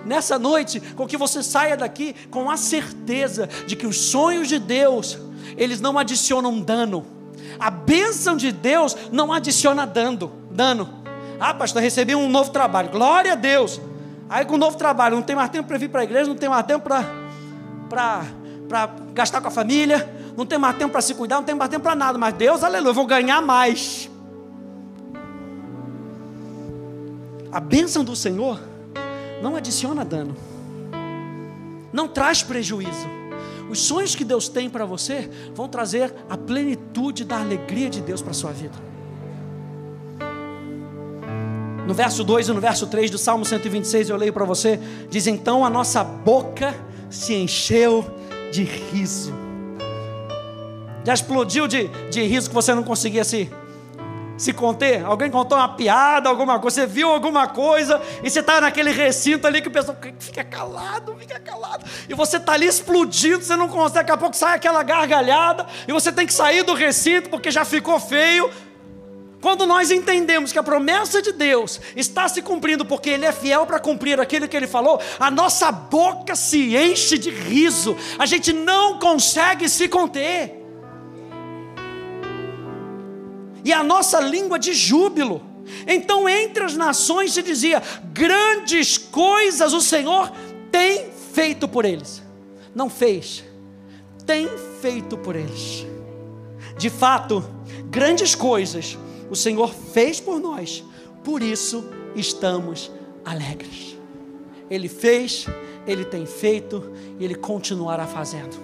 Nessa 0.04 0.39
noite, 0.39 0.80
com 0.80 1.06
que 1.06 1.18
você 1.18 1.44
saia 1.44 1.78
daqui 1.78 2.15
com 2.32 2.50
a 2.50 2.58
certeza 2.58 3.48
de 3.68 3.76
que 3.76 3.86
os 3.86 3.96
sonhos 4.10 4.48
de 4.48 4.58
Deus, 4.58 5.20
eles 5.56 5.80
não 5.80 6.00
adicionam 6.00 6.60
dano. 6.60 7.06
A 7.60 7.70
bênção 7.70 8.36
de 8.36 8.52
Deus 8.52 8.98
não 9.12 9.32
adiciona 9.32 9.86
dano, 9.86 10.34
dano. 10.50 11.04
Ah, 11.39 11.54
pastor, 11.54 11.80
recebi 11.80 12.15
um 12.15 12.28
novo 12.28 12.50
trabalho. 12.50 12.89
Glória 12.89 13.34
a 13.34 13.36
Deus. 13.36 13.80
Aí 14.28 14.46
com 14.46 14.54
o 14.54 14.56
um 14.56 14.60
novo 14.60 14.78
trabalho, 14.78 15.15
não 15.15 15.22
tem 15.22 15.36
mais 15.36 15.52
tempo 15.52 15.68
para 15.68 15.78
vir 15.78 15.89
para 15.89 16.02
a 16.02 16.06
igreja, 16.06 16.28
não 16.28 16.36
tem 16.36 16.50
mais 16.50 16.65
tempo 16.65 16.89
para 17.88 18.26
para 18.67 18.89
gastar 19.13 19.41
com 19.41 19.47
a 19.47 19.51
família, 19.51 20.10
não 20.36 20.45
tem 20.45 20.58
mais 20.58 20.78
tempo 20.78 20.91
para 20.91 21.01
se 21.01 21.13
cuidar, 21.13 21.38
não 21.38 21.43
tem 21.43 21.56
mais 21.56 21.69
tempo 21.69 21.84
para 21.84 21.95
nada, 21.95 22.17
mas 22.17 22.34
Deus, 22.34 22.63
aleluia, 22.63 22.89
eu 22.89 22.93
vou 22.93 23.06
ganhar 23.06 23.41
mais. 23.41 24.10
A 27.51 27.60
bênção 27.60 28.04
do 28.04 28.15
Senhor 28.15 28.60
não 29.41 29.56
adiciona 29.56 30.04
dano, 30.04 30.36
não 31.93 32.08
traz 32.08 32.43
prejuízo. 32.43 33.15
Os 33.69 33.80
sonhos 33.82 34.13
que 34.13 34.23
Deus 34.23 34.47
tem 34.47 34.69
para 34.69 34.86
você 34.86 35.30
vão 35.54 35.67
trazer 35.67 36.13
a 36.30 36.38
plenitude 36.38 37.23
da 37.23 37.39
alegria 37.39 37.89
de 37.89 38.01
Deus 38.01 38.21
para 38.21 38.32
a 38.32 38.34
sua 38.34 38.51
vida. 38.51 38.75
No 41.88 41.93
verso 41.93 42.23
2 42.23 42.49
e 42.49 42.51
no 42.51 42.60
verso 42.60 42.88
3 42.88 43.12
do 43.12 43.17
Salmo 43.17 43.45
126, 43.45 44.10
eu 44.10 44.17
leio 44.17 44.34
para 44.34 44.43
você: 44.43 44.80
diz 45.10 45.28
então 45.28 45.63
a 45.63 45.69
nossa 45.69 46.04
boca 46.04 46.75
se 47.10 47.34
encheu 47.34 48.06
de 48.56 48.63
riso. 48.63 49.34
Já 51.04 51.13
explodiu 51.13 51.68
de, 51.68 51.88
de 52.10 52.24
riso 52.24 52.48
que 52.50 52.56
você 52.56 52.74
não 52.74 52.84
conseguia 52.84 53.24
se, 53.26 53.52
se 54.38 54.54
conter? 54.54 55.06
Alguém 55.06 55.30
contou 55.30 55.58
uma 55.58 55.68
piada, 55.68 56.30
alguma 56.30 56.58
coisa, 56.58 56.82
você 56.82 56.88
viu 56.88 57.10
alguma 57.10 57.48
coisa 57.48 58.02
e 58.24 58.30
você 58.30 58.39
está 58.39 58.62
naquele 58.62 58.91
recinto 58.91 59.46
ali 59.46 59.62
que 59.62 59.68
o 59.68 59.72
pessoal 59.72 59.98
fica 60.20 60.44
calado, 60.44 61.15
fica 61.20 61.38
calado, 61.38 61.86
e 62.08 62.13
você 62.13 62.38
está 62.38 62.54
ali 62.54 62.65
explodindo, 62.65 63.44
você 63.44 63.58
não 63.58 63.68
consegue, 63.68 63.96
daqui 63.96 64.12
a 64.12 64.18
pouco 64.18 64.36
sai 64.38 64.56
aquela 64.56 64.82
gargalhada 64.84 65.68
e 65.86 65.91
você 65.91 66.12
tem 66.12 66.26
que 66.26 66.34
sair 66.34 66.63
do 66.63 66.74
recinto 66.74 67.30
porque 67.30 67.52
já 67.52 67.65
ficou 67.65 68.00
feio. 68.00 68.50
Quando 69.46 69.68
nós 69.68 69.92
entendemos 69.92 70.52
que 70.52 70.58
a 70.58 70.64
promessa 70.64 71.22
de 71.22 71.32
Deus 71.32 71.80
está 71.96 72.28
se 72.28 72.42
cumprindo, 72.42 72.84
porque 72.84 73.12
Ele 73.12 73.28
é 73.28 73.32
fiel 73.32 73.64
para 73.68 73.80
cumprir 73.80 74.20
aquilo 74.20 74.48
que 74.48 74.58
Ele 74.58 74.66
falou, 74.66 75.00
a 75.20 75.30
nossa 75.30 75.72
boca 75.72 76.36
se 76.36 76.76
enche 76.76 77.16
de 77.16 77.30
riso, 77.30 77.96
a 78.18 78.26
gente 78.26 78.52
não 78.52 78.98
consegue 78.98 79.70
se 79.70 79.88
conter, 79.88 80.66
e 83.64 83.72
a 83.72 83.84
nossa 83.84 84.20
língua 84.20 84.58
de 84.58 84.74
júbilo. 84.74 85.44
Então, 85.86 86.28
entre 86.28 86.64
as 86.64 86.74
nações 86.74 87.32
se 87.32 87.44
dizia: 87.44 87.84
grandes 88.06 88.98
coisas 88.98 89.74
o 89.74 89.80
Senhor 89.80 90.32
tem 90.72 91.12
feito 91.34 91.68
por 91.68 91.86
eles. 91.86 92.24
Não 92.74 92.90
fez, 92.90 93.44
tem 94.26 94.50
feito 94.82 95.16
por 95.16 95.36
eles. 95.36 95.86
De 96.80 96.90
fato, 96.90 97.48
grandes 97.92 98.34
coisas 98.34 98.98
o 99.30 99.36
Senhor 99.36 99.74
fez 99.74 100.20
por 100.20 100.40
nós, 100.40 100.84
por 101.24 101.42
isso 101.42 101.84
estamos 102.16 102.92
alegres. 103.24 103.98
Ele 104.70 104.88
fez, 104.88 105.48
ele 105.86 106.06
tem 106.06 106.26
feito 106.26 106.92
e 107.20 107.24
ele 107.24 107.36
continuará 107.36 108.06
fazendo. 108.06 108.56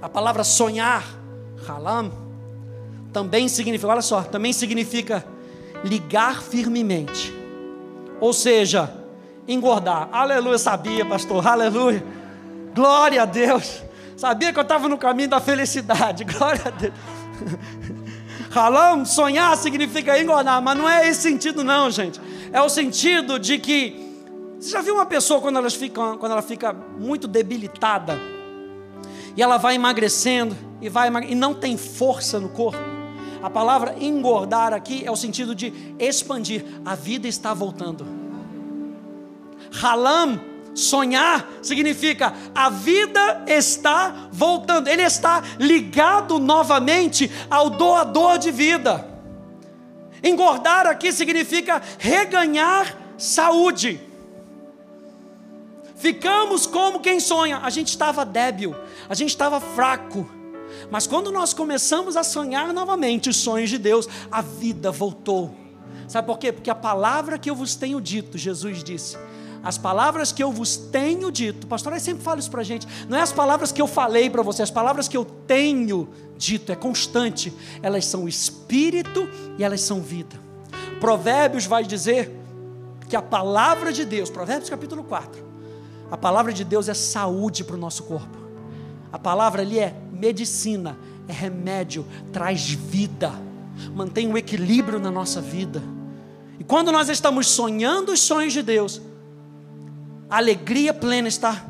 A 0.00 0.08
palavra 0.08 0.44
sonhar, 0.44 1.04
halam, 1.66 2.12
também 3.12 3.48
significa, 3.48 3.90
olha 3.90 4.02
só, 4.02 4.22
também 4.22 4.52
significa 4.52 5.24
ligar 5.84 6.42
firmemente. 6.42 7.32
Ou 8.20 8.32
seja, 8.32 8.92
engordar. 9.46 10.08
Aleluia, 10.12 10.58
sabia, 10.58 11.04
pastor. 11.04 11.46
Aleluia. 11.46 12.04
Glória 12.74 13.22
a 13.22 13.24
Deus. 13.24 13.82
Sabia 14.16 14.52
que 14.52 14.58
eu 14.58 14.62
estava 14.62 14.88
no 14.88 14.98
caminho 14.98 15.28
da 15.28 15.40
felicidade. 15.40 16.24
Glória 16.28 16.62
a 16.66 16.70
Deus. 16.70 16.94
Halam, 18.56 19.04
sonhar 19.04 19.54
significa 19.56 20.18
engordar, 20.18 20.62
mas 20.62 20.78
não 20.78 20.88
é 20.88 21.06
esse 21.08 21.20
sentido, 21.20 21.62
não, 21.62 21.90
gente. 21.90 22.18
É 22.52 22.62
o 22.62 22.68
sentido 22.68 23.38
de 23.38 23.58
que. 23.58 24.04
Você 24.58 24.70
já 24.70 24.80
viu 24.80 24.94
uma 24.94 25.04
pessoa 25.04 25.40
quando, 25.40 25.58
quando 26.18 26.32
ela 26.32 26.40
fica 26.40 26.72
muito 26.72 27.28
debilitada 27.28 28.18
e 29.36 29.42
ela 29.42 29.58
vai 29.58 29.74
emagrecendo 29.74 30.56
e, 30.80 30.88
vai 30.88 31.10
e 31.28 31.34
não 31.34 31.52
tem 31.52 31.76
força 31.76 32.40
no 32.40 32.48
corpo? 32.48 32.78
A 33.42 33.50
palavra 33.50 33.94
engordar 34.00 34.72
aqui 34.72 35.04
é 35.04 35.10
o 35.10 35.16
sentido 35.16 35.54
de 35.54 35.72
expandir. 35.98 36.64
A 36.84 36.94
vida 36.94 37.28
está 37.28 37.52
voltando. 37.52 38.06
Halam, 39.82 40.40
sonhar, 40.76 41.48
significa 41.62 42.32
a 42.54 42.68
vida 42.68 43.44
está 43.46 44.28
voltando, 44.30 44.88
ele 44.88 45.02
está 45.02 45.42
ligado 45.58 46.38
novamente 46.38 47.30
ao 47.50 47.70
doador 47.70 48.38
de 48.38 48.50
vida. 48.50 49.08
Engordar 50.22 50.86
aqui 50.86 51.12
significa 51.12 51.82
reganhar 51.98 52.96
saúde. 53.16 54.00
Ficamos 55.96 56.66
como 56.66 57.00
quem 57.00 57.18
sonha. 57.18 57.58
A 57.62 57.70
gente 57.70 57.88
estava 57.88 58.24
débil, 58.24 58.76
a 59.08 59.14
gente 59.14 59.30
estava 59.30 59.58
fraco. 59.60 60.28
Mas 60.90 61.06
quando 61.06 61.32
nós 61.32 61.54
começamos 61.54 62.16
a 62.16 62.22
sonhar 62.22 62.72
novamente 62.72 63.30
os 63.30 63.36
sonhos 63.36 63.70
de 63.70 63.78
Deus, 63.78 64.06
a 64.30 64.42
vida 64.42 64.90
voltou. 64.90 65.54
Sabe 66.06 66.26
por 66.26 66.38
quê? 66.38 66.52
Porque 66.52 66.70
a 66.70 66.74
palavra 66.74 67.38
que 67.38 67.50
eu 67.50 67.54
vos 67.54 67.74
tenho 67.74 68.00
dito, 68.00 68.38
Jesus 68.38 68.84
disse, 68.84 69.16
as 69.66 69.76
palavras 69.76 70.30
que 70.30 70.40
eu 70.40 70.52
vos 70.52 70.76
tenho 70.76 71.28
dito, 71.28 71.66
pastor, 71.66 71.98
sempre 71.98 72.22
falo 72.22 72.38
isso 72.38 72.48
para 72.48 72.60
a 72.60 72.64
gente, 72.64 72.86
não 73.08 73.18
é 73.18 73.20
as 73.20 73.32
palavras 73.32 73.72
que 73.72 73.82
eu 73.82 73.88
falei 73.88 74.30
para 74.30 74.40
você, 74.40 74.62
as 74.62 74.70
palavras 74.70 75.08
que 75.08 75.16
eu 75.16 75.24
tenho 75.24 76.08
dito, 76.38 76.70
é 76.70 76.76
constante, 76.76 77.52
elas 77.82 78.04
são 78.04 78.28
espírito 78.28 79.28
e 79.58 79.64
elas 79.64 79.80
são 79.80 80.00
vida. 80.00 80.36
Provérbios 81.00 81.66
vai 81.66 81.82
dizer 81.82 82.30
que 83.08 83.16
a 83.16 83.20
palavra 83.20 83.92
de 83.92 84.04
Deus, 84.04 84.30
Provérbios 84.30 84.70
capítulo 84.70 85.02
4, 85.02 85.44
a 86.12 86.16
palavra 86.16 86.52
de 86.52 86.62
Deus 86.62 86.88
é 86.88 86.94
saúde 86.94 87.64
para 87.64 87.74
o 87.74 87.78
nosso 87.78 88.04
corpo, 88.04 88.38
a 89.12 89.18
palavra 89.18 89.62
ali 89.62 89.80
é 89.80 89.92
medicina, 90.12 90.96
é 91.26 91.32
remédio, 91.32 92.06
traz 92.32 92.70
vida, 92.70 93.32
mantém 93.92 94.28
um 94.28 94.38
equilíbrio 94.38 95.00
na 95.00 95.10
nossa 95.10 95.40
vida. 95.40 95.82
E 96.56 96.62
quando 96.62 96.92
nós 96.92 97.08
estamos 97.08 97.48
sonhando 97.48 98.12
os 98.12 98.20
sonhos 98.20 98.52
de 98.52 98.62
Deus, 98.62 99.02
alegria 100.28 100.92
plena 100.92 101.28
está 101.28 101.66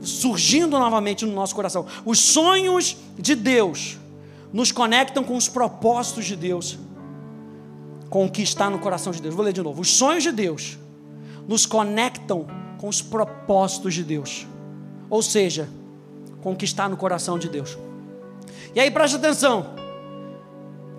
surgindo 0.00 0.78
novamente 0.78 1.24
no 1.24 1.32
nosso 1.32 1.54
coração. 1.54 1.86
Os 2.04 2.18
sonhos 2.18 2.96
de 3.18 3.34
Deus 3.34 3.98
nos 4.52 4.72
conectam 4.72 5.24
com 5.24 5.36
os 5.36 5.48
propósitos 5.48 6.24
de 6.24 6.36
Deus, 6.36 6.78
com 8.08 8.26
o 8.26 8.30
que 8.30 8.42
está 8.42 8.70
no 8.70 8.78
coração 8.78 9.12
de 9.12 9.20
Deus. 9.20 9.34
Vou 9.34 9.44
ler 9.44 9.52
de 9.52 9.62
novo. 9.62 9.80
Os 9.80 9.90
sonhos 9.90 10.22
de 10.22 10.32
Deus 10.32 10.78
nos 11.46 11.66
conectam 11.66 12.46
com 12.78 12.88
os 12.88 13.02
propósitos 13.02 13.94
de 13.94 14.04
Deus, 14.04 14.46
ou 15.10 15.22
seja, 15.22 15.68
com 16.42 16.52
o 16.52 16.56
que 16.56 16.64
está 16.64 16.88
no 16.88 16.96
coração 16.96 17.38
de 17.38 17.48
Deus. 17.48 17.76
E 18.74 18.80
aí 18.80 18.90
preste 18.90 19.16
atenção: 19.16 19.74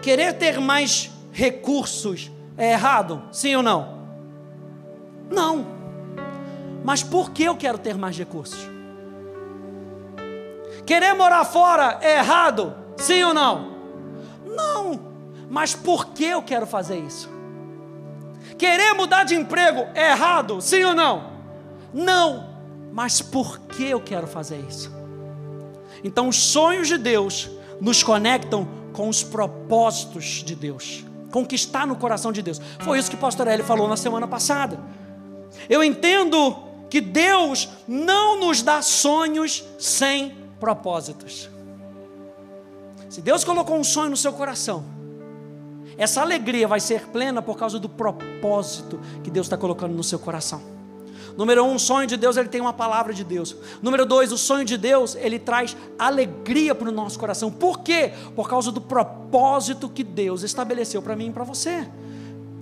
querer 0.02 0.34
ter 0.34 0.60
mais 0.60 1.10
recursos 1.32 2.30
é 2.58 2.74
errado? 2.74 3.24
Sim 3.32 3.56
ou 3.56 3.64
não? 3.64 4.00
Não. 5.32 5.79
Mas 6.84 7.04
por 7.04 7.32
que 7.32 7.44
eu 7.44 7.56
quero 7.56 7.78
ter 7.78 7.98
mais 7.98 8.18
recursos? 8.18 8.68
Querer 10.86 11.14
morar 11.14 11.46
fora 11.46 12.00
é 12.02 12.18
errado? 12.18 12.74
Sim 12.98 13.24
ou 13.24 13.34
não? 13.34 13.74
Não. 14.46 15.00
Mas 15.50 15.76
por 15.76 16.08
que 16.08 16.26
eu 16.26 16.42
quero 16.42 16.66
fazer 16.66 16.98
isso? 16.98 17.30
Querer 18.58 18.94
mudar 18.94 19.24
de 19.24 19.36
emprego 19.36 19.88
é 19.94 20.12
errado? 20.12 20.62
Sim 20.62 20.84
ou 20.84 20.94
não? 20.94 21.32
Não. 21.94 22.50
Mas 22.92 23.22
por 23.22 23.60
que 23.60 23.86
eu 23.86 24.02
quero 24.02 24.28
fazer 24.28 24.58
isso? 24.68 24.92
Então, 26.04 26.28
os 26.28 26.38
sonhos 26.38 26.88
de 26.88 26.98
Deus 26.98 27.50
nos 27.80 28.04
conectam 28.04 28.68
com 28.94 29.08
os 29.10 29.24
propósitos 29.24 30.44
de 30.44 30.56
Deus, 30.56 31.06
com 31.32 31.42
o 31.42 31.46
que 31.46 31.56
está 31.56 31.86
no 31.86 31.96
coração 31.96 32.32
de 32.32 32.42
Deus. 32.42 32.60
Foi 32.80 33.00
isso 33.00 33.10
que 33.10 33.16
o 33.16 33.20
pastor 33.20 33.48
Eli 33.48 33.64
falou 33.64 33.88
na 33.88 33.98
semana 33.98 34.28
passada. 34.28 34.80
Eu 35.70 35.84
entendo 35.84 36.69
que 36.90 37.00
Deus 37.00 37.70
não 37.88 38.40
nos 38.40 38.62
dá 38.62 38.82
sonhos 38.82 39.64
sem 39.78 40.36
propósitos. 40.60 41.50
Se 43.10 43.22
Deus 43.22 43.44
colocou 43.44 43.78
um 43.78 43.84
sonho 43.84 44.10
no 44.10 44.18
seu 44.18 44.34
coração, 44.34 44.84
essa 45.98 46.22
alegria 46.22 46.68
vai 46.68 46.80
ser 46.80 47.08
plena 47.08 47.42
por 47.42 47.58
causa 47.58 47.80
do 47.80 47.90
propósito 47.90 49.00
que 49.24 49.30
Deus 49.30 49.46
está 49.46 49.58
colocando 49.58 49.94
no 49.94 50.04
seu 50.04 50.18
coração. 50.18 50.62
Número 51.38 51.64
um, 51.64 51.76
o 51.76 51.80
sonho 51.80 52.08
de 52.08 52.18
Deus, 52.18 52.38
ele 52.38 52.50
tem 52.50 52.60
uma 52.60 52.74
palavra 52.74 53.14
de 53.14 53.24
Deus. 53.24 53.56
Número 53.82 54.06
dois, 54.06 54.32
o 54.32 54.38
sonho 54.38 54.66
de 54.66 54.78
Deus, 54.78 55.16
ele 55.16 55.40
traz 55.40 55.76
alegria 55.98 56.76
para 56.76 56.90
o 56.90 56.92
nosso 56.92 57.18
coração. 57.18 57.52
Por 57.52 57.80
quê? 57.80 58.14
Por 58.36 58.50
causa 58.50 58.72
do 58.72 58.82
propósito 58.82 59.88
que 59.88 60.04
Deus 60.04 60.44
estabeleceu 60.44 61.02
para 61.02 61.16
mim 61.16 61.28
e 61.28 61.32
para 61.32 61.44
você. 61.44 61.88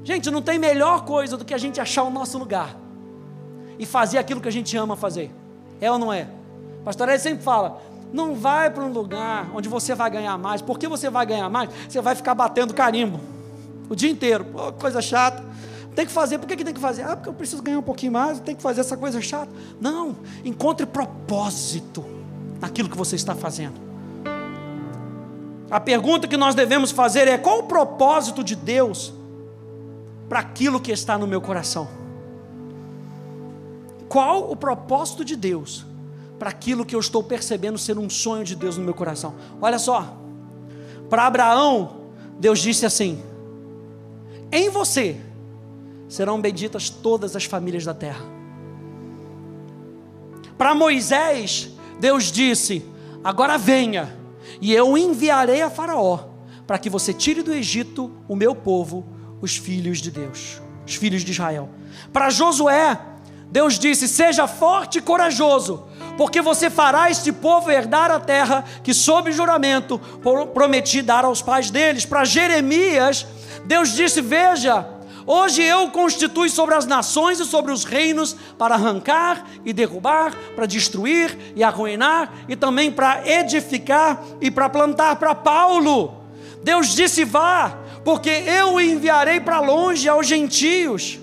Gente, 0.03 0.29
não 0.29 0.41
tem 0.41 0.59
melhor 0.59 1.05
coisa 1.05 1.37
do 1.37 1.43
que 1.43 1.53
a 1.53 1.57
gente 1.57 1.81
achar 1.81 2.03
o 2.03 2.09
nosso 2.09 2.37
lugar 2.37 2.86
e 3.79 3.85
fazer 3.85 4.17
aquilo 4.17 4.41
que 4.41 4.47
a 4.47 4.51
gente 4.51 4.75
ama 4.75 4.95
fazer. 4.95 5.31
É 5.79 5.91
ou 5.91 5.97
não 5.97 6.11
é? 6.11 6.27
Pastor 6.83 7.09
Ed 7.09 7.21
sempre 7.21 7.43
fala: 7.43 7.81
não 8.11 8.35
vai 8.35 8.69
para 8.69 8.83
um 8.83 8.91
lugar 8.91 9.49
onde 9.53 9.67
você 9.67 9.93
vai 9.93 10.09
ganhar 10.09 10.37
mais. 10.37 10.61
Por 10.61 10.79
que 10.79 10.87
você 10.87 11.09
vai 11.09 11.25
ganhar 11.25 11.49
mais? 11.49 11.69
Você 11.87 12.01
vai 12.01 12.15
ficar 12.15 12.33
batendo 12.33 12.73
carimbo 12.73 13.19
o 13.89 13.95
dia 13.95 14.09
inteiro. 14.09 14.45
Pô, 14.45 14.71
coisa 14.73 15.01
chata. 15.01 15.43
Tem 15.95 16.05
que 16.05 16.11
fazer, 16.11 16.37
por 16.37 16.47
que, 16.47 16.55
que 16.55 16.63
tem 16.63 16.73
que 16.73 16.79
fazer? 16.79 17.01
Ah, 17.01 17.15
porque 17.15 17.27
eu 17.27 17.33
preciso 17.33 17.61
ganhar 17.63 17.79
um 17.79 17.83
pouquinho 17.83 18.11
mais, 18.11 18.39
tem 18.39 18.55
que 18.55 18.61
fazer 18.61 18.81
essa 18.81 18.95
coisa 18.95 19.19
chata. 19.19 19.51
Não, 19.81 20.15
encontre 20.45 20.85
propósito 20.85 22.05
naquilo 22.61 22.87
que 22.87 22.95
você 22.95 23.15
está 23.15 23.33
fazendo. 23.33 23.81
A 25.69 25.79
pergunta 25.79 26.27
que 26.27 26.37
nós 26.37 26.53
devemos 26.53 26.91
fazer 26.91 27.27
é: 27.27 27.37
qual 27.37 27.59
o 27.59 27.63
propósito 27.63 28.43
de 28.43 28.55
Deus 28.55 29.13
para 30.29 30.39
aquilo 30.39 30.79
que 30.79 30.91
está 30.91 31.17
no 31.17 31.25
meu 31.25 31.41
coração? 31.41 31.87
Qual 34.07 34.51
o 34.51 34.55
propósito 34.55 35.23
de 35.23 35.35
Deus 35.35 35.85
para 36.39 36.49
aquilo 36.49 36.85
que 36.85 36.95
eu 36.95 36.99
estou 36.99 37.23
percebendo 37.23 37.77
ser 37.77 37.97
um 37.97 38.09
sonho 38.09 38.43
de 38.43 38.55
Deus 38.55 38.77
no 38.77 38.83
meu 38.83 38.93
coração? 38.93 39.35
Olha 39.61 39.79
só, 39.79 40.17
para 41.09 41.25
Abraão, 41.25 42.01
Deus 42.39 42.59
disse 42.59 42.85
assim: 42.85 43.21
Em 44.51 44.69
você 44.69 45.19
serão 46.07 46.39
benditas 46.39 46.89
todas 46.89 47.35
as 47.35 47.45
famílias 47.45 47.83
da 47.85 47.93
terra. 47.93 48.23
Para 50.57 50.73
Moisés, 50.73 51.69
Deus 51.99 52.31
disse: 52.31 52.85
Agora 53.23 53.57
venha, 53.57 54.17
e 54.61 54.73
eu 54.73 54.97
enviarei 54.97 55.61
a 55.61 55.69
Faraó, 55.69 56.29
para 56.65 56.77
que 56.77 56.89
você 56.89 57.13
tire 57.13 57.41
do 57.41 57.53
Egito 57.53 58.11
o 58.27 58.35
meu 58.35 58.55
povo, 58.55 59.05
os 59.41 59.55
filhos 59.55 59.99
de 59.99 60.11
Deus, 60.11 60.61
os 60.85 60.95
filhos 60.95 61.23
de 61.23 61.31
Israel. 61.31 61.69
Para 62.11 62.29
Josué, 62.29 62.99
Deus 63.49 63.79
disse: 63.79 64.07
Seja 64.07 64.47
forte 64.47 64.97
e 64.97 65.01
corajoso, 65.01 65.83
porque 66.17 66.41
você 66.41 66.69
fará 66.69 67.09
este 67.09 67.31
povo 67.31 67.71
herdar 67.71 68.11
a 68.11 68.19
terra 68.19 68.63
que, 68.83 68.93
sob 68.93 69.31
juramento, 69.31 69.99
prometi 70.53 71.01
dar 71.01 71.23
aos 71.25 71.41
pais 71.41 71.69
deles. 71.69 72.05
Para 72.05 72.25
Jeremias, 72.25 73.25
Deus 73.65 73.93
disse: 73.93 74.21
Veja, 74.21 74.85
hoje 75.25 75.63
eu 75.63 75.89
constitui 75.91 76.49
sobre 76.49 76.75
as 76.75 76.85
nações 76.85 77.39
e 77.39 77.45
sobre 77.45 77.71
os 77.71 77.85
reinos 77.85 78.35
para 78.57 78.75
arrancar 78.75 79.45
e 79.63 79.71
derrubar, 79.71 80.33
para 80.55 80.65
destruir 80.65 81.53
e 81.55 81.63
arruinar, 81.63 82.31
e 82.49 82.55
também 82.55 82.91
para 82.91 83.25
edificar 83.25 84.21
e 84.41 84.51
para 84.51 84.69
plantar. 84.69 85.15
Para 85.15 85.33
Paulo, 85.33 86.15
Deus 86.63 86.89
disse: 86.89 87.23
Vá, 87.23 87.77
porque 88.03 88.29
eu 88.29 88.73
o 88.73 88.81
enviarei 88.81 89.39
para 89.39 89.61
longe 89.61 90.09
aos 90.09 90.27
gentios. 90.27 91.19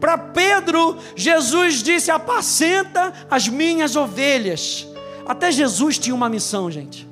Para 0.00 0.16
Pedro, 0.16 0.96
Jesus 1.14 1.82
disse: 1.82 2.10
Apacenta 2.10 3.12
as 3.30 3.46
minhas 3.46 3.94
ovelhas. 3.94 4.88
Até 5.26 5.52
Jesus 5.52 5.98
tinha 5.98 6.14
uma 6.14 6.28
missão, 6.28 6.70
gente. 6.70 7.06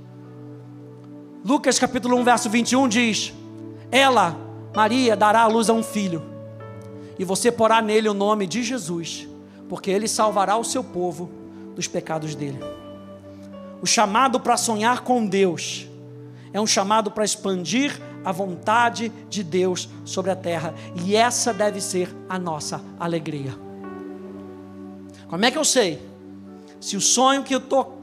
Lucas 1.44 1.78
capítulo 1.78 2.16
1, 2.16 2.24
verso 2.24 2.50
21 2.50 2.88
diz: 2.88 3.32
Ela, 3.92 4.36
Maria, 4.74 5.14
dará 5.14 5.42
à 5.42 5.46
luz 5.46 5.68
a 5.68 5.74
um 5.74 5.82
filho, 5.82 6.22
e 7.18 7.24
você 7.24 7.52
porá 7.52 7.82
nele 7.82 8.08
o 8.08 8.14
nome 8.14 8.46
de 8.46 8.62
Jesus, 8.62 9.28
porque 9.68 9.90
ele 9.90 10.08
salvará 10.08 10.56
o 10.56 10.64
seu 10.64 10.82
povo 10.82 11.30
dos 11.76 11.86
pecados 11.86 12.34
dele. 12.34 12.58
O 13.80 13.86
chamado 13.86 14.40
para 14.40 14.56
sonhar 14.56 15.00
com 15.02 15.24
Deus 15.24 15.86
é 16.52 16.60
um 16.60 16.66
chamado 16.66 17.10
para 17.10 17.24
expandir 17.24 18.00
a 18.24 18.32
vontade 18.32 19.12
de 19.28 19.42
Deus 19.42 19.88
sobre 20.04 20.30
a 20.30 20.36
terra, 20.36 20.74
e 21.04 21.14
essa 21.14 21.52
deve 21.52 21.80
ser 21.80 22.14
a 22.28 22.38
nossa 22.38 22.80
alegria. 22.98 23.54
Como 25.28 25.44
é 25.44 25.50
que 25.50 25.58
eu 25.58 25.64
sei 25.64 26.02
se 26.80 26.96
o 26.96 27.00
sonho 27.00 27.42
que 27.42 27.54
eu 27.54 27.58
estou 27.58 27.98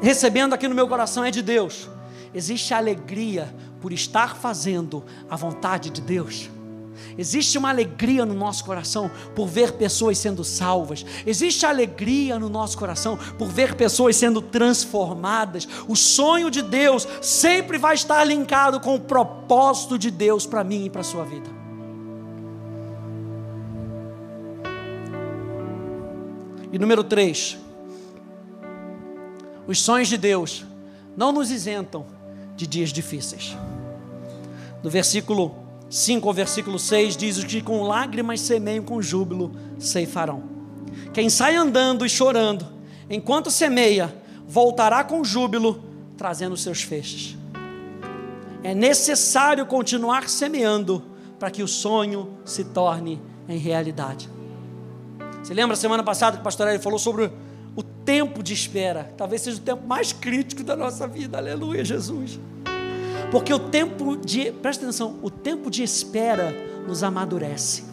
recebendo 0.00 0.52
aqui 0.52 0.68
no 0.68 0.74
meu 0.74 0.86
coração 0.86 1.24
é 1.24 1.30
de 1.30 1.42
Deus? 1.42 1.88
Existe 2.34 2.74
alegria 2.74 3.54
por 3.80 3.92
estar 3.92 4.36
fazendo 4.36 5.04
a 5.30 5.36
vontade 5.36 5.90
de 5.90 6.00
Deus. 6.00 6.50
Existe 7.18 7.58
uma 7.58 7.70
alegria 7.70 8.24
no 8.24 8.34
nosso 8.34 8.64
coração 8.64 9.10
por 9.34 9.46
ver 9.46 9.72
pessoas 9.72 10.18
sendo 10.18 10.44
salvas. 10.44 11.04
Existe 11.26 11.64
alegria 11.66 12.38
no 12.38 12.48
nosso 12.48 12.76
coração 12.76 13.18
por 13.38 13.48
ver 13.48 13.74
pessoas 13.74 14.16
sendo 14.16 14.40
transformadas. 14.40 15.66
O 15.88 15.96
sonho 15.96 16.50
de 16.50 16.62
Deus 16.62 17.06
sempre 17.22 17.78
vai 17.78 17.94
estar 17.94 18.22
linkado 18.24 18.80
com 18.80 18.94
o 18.94 19.00
propósito 19.00 19.98
de 19.98 20.10
Deus 20.10 20.46
para 20.46 20.62
mim 20.62 20.86
e 20.86 20.90
para 20.90 21.00
a 21.00 21.04
sua 21.04 21.24
vida. 21.24 21.48
E 26.72 26.78
número 26.78 27.02
3, 27.02 27.56
os 29.66 29.80
sonhos 29.80 30.08
de 30.08 30.18
Deus 30.18 30.64
não 31.16 31.32
nos 31.32 31.50
isentam 31.50 32.04
de 32.54 32.66
dias 32.66 32.90
difíceis. 32.90 33.56
No 34.82 34.90
versículo 34.90 35.65
5 35.96 36.28
ao 36.28 36.34
versículo 36.34 36.78
6 36.78 37.16
diz 37.16 37.42
que 37.42 37.62
com 37.62 37.82
lágrimas 37.82 38.42
semeiam, 38.42 38.84
com 38.84 39.00
júbilo 39.00 39.50
ceifarão. 39.78 40.42
Quem 41.14 41.30
sai 41.30 41.56
andando 41.56 42.04
e 42.04 42.08
chorando, 42.08 42.66
enquanto 43.08 43.50
semeia, 43.50 44.14
voltará 44.46 45.02
com 45.02 45.24
júbilo, 45.24 45.82
trazendo 46.14 46.54
seus 46.54 46.82
feixes. 46.82 47.34
É 48.62 48.74
necessário 48.74 49.64
continuar 49.64 50.28
semeando 50.28 51.02
para 51.38 51.50
que 51.50 51.62
o 51.62 51.68
sonho 51.68 52.28
se 52.44 52.62
torne 52.62 53.18
em 53.48 53.56
realidade. 53.56 54.28
Você 55.42 55.54
lembra 55.54 55.76
semana 55.76 56.02
passada 56.02 56.36
que 56.36 56.42
o 56.42 56.44
pastor 56.44 56.68
Eli 56.68 56.78
falou 56.78 56.98
sobre 56.98 57.32
o 57.74 57.82
tempo 57.82 58.42
de 58.42 58.52
espera? 58.52 59.14
Talvez 59.16 59.40
seja 59.40 59.56
o 59.56 59.60
tempo 59.60 59.86
mais 59.86 60.12
crítico 60.12 60.62
da 60.62 60.76
nossa 60.76 61.08
vida. 61.08 61.38
Aleluia, 61.38 61.82
Jesus. 61.82 62.38
Porque 63.30 63.52
o 63.52 63.58
tempo 63.58 64.16
de, 64.16 64.52
presta 64.52 64.84
atenção, 64.84 65.18
o 65.22 65.30
tempo 65.30 65.70
de 65.70 65.82
espera 65.82 66.54
nos 66.86 67.02
amadurece. 67.02 67.84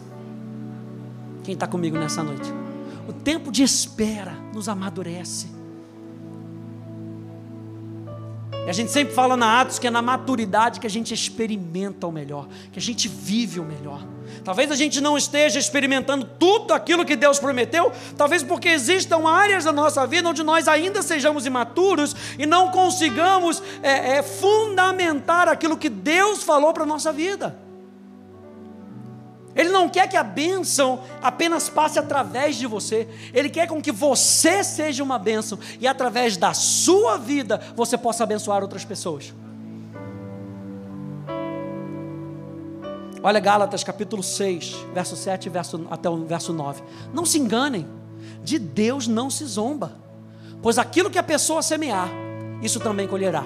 Quem 1.42 1.54
está 1.54 1.66
comigo 1.66 1.98
nessa 1.98 2.22
noite? 2.22 2.50
O 3.08 3.12
tempo 3.12 3.50
de 3.50 3.62
espera 3.62 4.32
nos 4.52 4.68
amadurece. 4.68 5.48
E 8.66 8.70
a 8.70 8.72
gente 8.72 8.90
sempre 8.90 9.12
fala 9.12 9.36
na 9.36 9.60
Atos 9.60 9.78
que 9.78 9.86
é 9.86 9.90
na 9.90 10.00
maturidade 10.00 10.80
que 10.80 10.86
a 10.86 10.90
gente 10.90 11.12
experimenta 11.12 12.06
o 12.06 12.12
melhor, 12.12 12.48
que 12.72 12.78
a 12.78 12.82
gente 12.82 13.08
vive 13.08 13.60
o 13.60 13.64
melhor. 13.64 14.13
Talvez 14.44 14.70
a 14.70 14.76
gente 14.76 15.00
não 15.00 15.16
esteja 15.16 15.58
experimentando 15.58 16.28
tudo 16.38 16.74
aquilo 16.74 17.04
que 17.04 17.16
Deus 17.16 17.38
prometeu, 17.38 17.90
talvez 18.16 18.42
porque 18.42 18.68
existam 18.68 19.26
áreas 19.26 19.64
da 19.64 19.72
nossa 19.72 20.06
vida 20.06 20.28
onde 20.28 20.42
nós 20.42 20.68
ainda 20.68 21.02
sejamos 21.02 21.46
imaturos 21.46 22.14
e 22.38 22.44
não 22.44 22.70
consigamos 22.70 23.62
é, 23.82 24.18
é, 24.18 24.22
fundamentar 24.22 25.48
aquilo 25.48 25.78
que 25.78 25.88
Deus 25.88 26.42
falou 26.42 26.74
para 26.74 26.82
a 26.82 26.86
nossa 26.86 27.10
vida. 27.10 27.56
Ele 29.56 29.68
não 29.68 29.88
quer 29.88 30.08
que 30.08 30.16
a 30.16 30.22
bênção 30.22 31.00
apenas 31.22 31.68
passe 31.68 31.98
através 31.98 32.56
de 32.56 32.66
você. 32.66 33.08
Ele 33.32 33.48
quer 33.48 33.68
com 33.68 33.80
que 33.80 33.92
você 33.92 34.64
seja 34.64 35.02
uma 35.02 35.18
bênção 35.18 35.58
e 35.80 35.86
através 35.86 36.36
da 36.36 36.52
sua 36.52 37.16
vida 37.16 37.60
você 37.76 37.96
possa 37.96 38.24
abençoar 38.24 38.62
outras 38.62 38.84
pessoas. 38.84 39.32
Olha 43.24 43.40
Gálatas 43.40 43.82
capítulo 43.82 44.22
6, 44.22 44.76
verso 44.94 45.16
7 45.16 45.48
verso, 45.48 45.86
até 45.90 46.08
o 46.08 46.24
verso 46.24 46.52
9. 46.52 46.82
Não 47.12 47.26
se 47.26 47.38
enganem, 47.38 47.88
de 48.44 48.56
Deus 48.58 49.08
não 49.08 49.28
se 49.28 49.44
zomba, 49.44 49.96
pois 50.62 50.78
aquilo 50.78 51.10
que 51.10 51.18
a 51.18 51.22
pessoa 51.24 51.62
semear, 51.62 52.08
isso 52.62 52.78
também 52.78 53.08
colherá. 53.08 53.44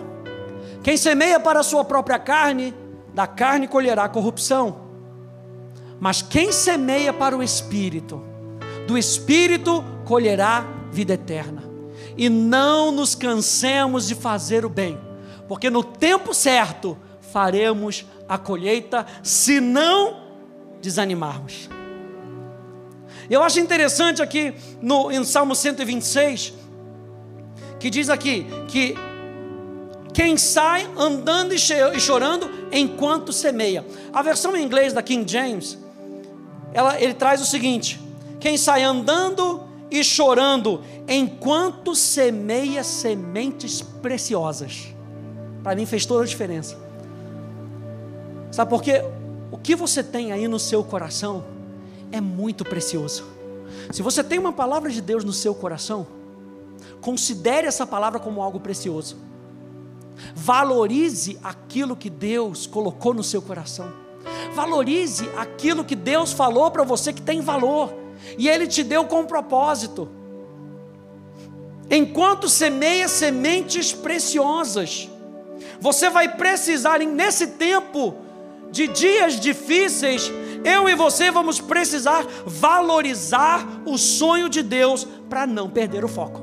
Quem 0.83 0.99
semeia 0.99 1.41
para 1.41 1.61
a 1.61 1.63
sua 1.63 1.85
própria 1.85 2.19
carne, 2.19 2.75
da 3.15 3.27
carne 3.27 3.67
colherá 3.67 4.07
corrupção 4.07 4.89
mas 6.01 6.23
quem 6.23 6.53
semeia 6.53 7.13
para 7.13 7.37
o 7.37 7.43
espírito, 7.43 8.23
do 8.87 8.97
espírito 8.97 9.85
colherá 10.05 10.65
vida 10.93 11.15
eterna. 11.15 11.65
E 12.17 12.29
não 12.29 12.91
nos 12.93 13.15
cansemos 13.15 14.07
de 14.07 14.15
fazer 14.15 14.65
o 14.65 14.69
bem, 14.69 14.99
porque 15.47 15.71
no 15.71 15.83
tempo 15.83 16.33
certo 16.33 16.97
faremos 17.21 18.07
a 18.29 18.37
colheita, 18.37 19.07
se 19.23 19.61
não 19.61 20.23
desanimarmos. 20.81 21.69
Eu 23.31 23.43
acho 23.43 23.61
interessante 23.61 24.23
aqui 24.23 24.55
no 24.81 25.11
em 25.11 25.25
Salmo 25.25 25.55
126 25.55 26.55
que 27.79 27.91
diz 27.91 28.09
aqui 28.09 28.47
que 28.69 28.95
quem 30.13 30.37
sai 30.37 30.89
andando 30.97 31.55
e 31.55 32.01
chorando 32.01 32.51
enquanto 32.73 33.33
semeia. 33.33 33.85
A 34.13 34.23
versão 34.23 34.57
em 34.57 34.65
inglês 34.65 34.93
da 34.93 35.03
King 35.03 35.31
James 35.31 35.79
ela, 36.73 37.01
ele 37.01 37.15
traz 37.15 37.41
o 37.41 37.47
seguinte: 37.47 38.01
quem 38.41 38.57
sai 38.57 38.83
andando 38.83 39.63
e 39.91 40.03
chorando 40.05 40.83
enquanto 41.07 41.95
semeia 41.95 42.83
sementes 42.85 43.81
preciosas. 43.81 44.89
Para 45.63 45.75
mim 45.75 45.87
fez 45.87 46.05
toda 46.05 46.25
a 46.25 46.27
diferença. 46.27 46.88
Sabe 48.51 48.71
por 48.71 48.83
quê? 48.83 49.03
O 49.51 49.59
que 49.59 49.75
você 49.75 50.03
tem 50.03 50.33
aí 50.33 50.49
no 50.49 50.59
seu 50.59 50.83
coração 50.85 51.45
é 52.11 52.21
muito 52.21 52.65
precioso. 52.65 53.25
Se 53.91 54.03
você 54.03 54.23
tem 54.25 54.39
uma 54.39 54.53
palavra 54.53 54.91
de 54.91 55.01
Deus 55.01 55.25
no 55.25 55.33
seu 55.33 55.55
coração, 55.55 56.07
considere 57.01 57.67
essa 57.67 57.87
palavra 57.87 58.19
como 58.19 58.43
algo 58.43 58.61
precioso. 58.61 59.17
Valorize 60.35 61.39
aquilo 61.43 61.95
que 61.97 62.11
Deus 62.11 62.67
colocou 62.67 63.15
no 63.15 63.23
seu 63.23 63.41
coração. 63.41 63.93
Valorize 64.55 65.29
aquilo 65.37 65.85
que 65.85 65.95
Deus 65.95 66.33
falou 66.33 66.71
para 66.71 66.85
você 66.85 67.13
que 67.13 67.23
tem 67.23 67.41
valor, 67.41 67.95
e 68.37 68.49
Ele 68.49 68.67
te 68.67 68.83
deu 68.83 69.05
com 69.05 69.25
propósito. 69.25 70.09
Enquanto 71.91 72.49
semeia 72.49 73.09
sementes 73.09 73.93
preciosas, 73.93 75.09
você 75.81 76.11
vai 76.11 76.37
precisar, 76.37 76.99
nesse 76.99 77.49
tempo 77.49 78.15
de 78.71 78.87
dias 78.89 79.39
difíceis, 79.41 80.31
eu 80.65 80.89
e 80.89 80.95
você 80.95 81.31
vamos 81.31 81.61
precisar 81.61 82.27
valorizar 82.45 83.67
o 83.87 83.97
sonho 83.97 84.49
de 84.49 84.63
Deus 84.63 85.07
para 85.29 85.47
não 85.47 85.69
perder 85.69 86.05
o 86.05 86.09
foco. 86.09 86.43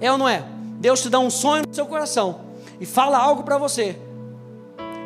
É 0.00 0.10
ou 0.12 0.18
não 0.18 0.28
é? 0.28 0.44
Deus 0.78 1.02
te 1.02 1.10
dá 1.10 1.18
um 1.18 1.30
sonho 1.30 1.64
no 1.66 1.74
seu 1.74 1.86
coração 1.86 2.40
e 2.80 2.86
fala 2.86 3.18
algo 3.18 3.42
para 3.42 3.58
você 3.58 3.98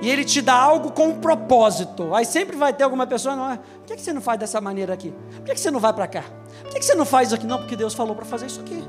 e 0.02 0.10
ele 0.10 0.24
te 0.24 0.42
dá 0.42 0.54
algo 0.54 0.90
com 0.90 1.06
um 1.06 1.20
propósito. 1.20 2.12
Aí 2.12 2.24
sempre 2.24 2.56
vai 2.56 2.72
ter 2.72 2.82
alguma 2.82 3.06
pessoa, 3.06 3.36
não 3.36 3.52
é? 3.52 3.56
Por 3.56 3.96
que, 3.96 4.02
você 4.02 4.12
não 4.12 4.20
faz 4.20 4.38
dessa 4.38 4.60
maneira 4.60 4.92
aqui? 4.92 5.14
Por 5.36 5.44
que, 5.44 5.56
você 5.56 5.70
não 5.70 5.78
vai 5.78 5.92
para 5.92 6.08
cá? 6.08 6.24
Por 6.64 6.74
que, 6.74 6.82
você 6.82 6.96
não 6.96 7.04
faz 7.04 7.32
aqui? 7.32 7.46
Não, 7.46 7.58
porque 7.58 7.76
Deus 7.76 7.94
falou 7.94 8.16
para 8.16 8.24
fazer 8.24 8.46
isso 8.46 8.60
aqui. 8.60 8.82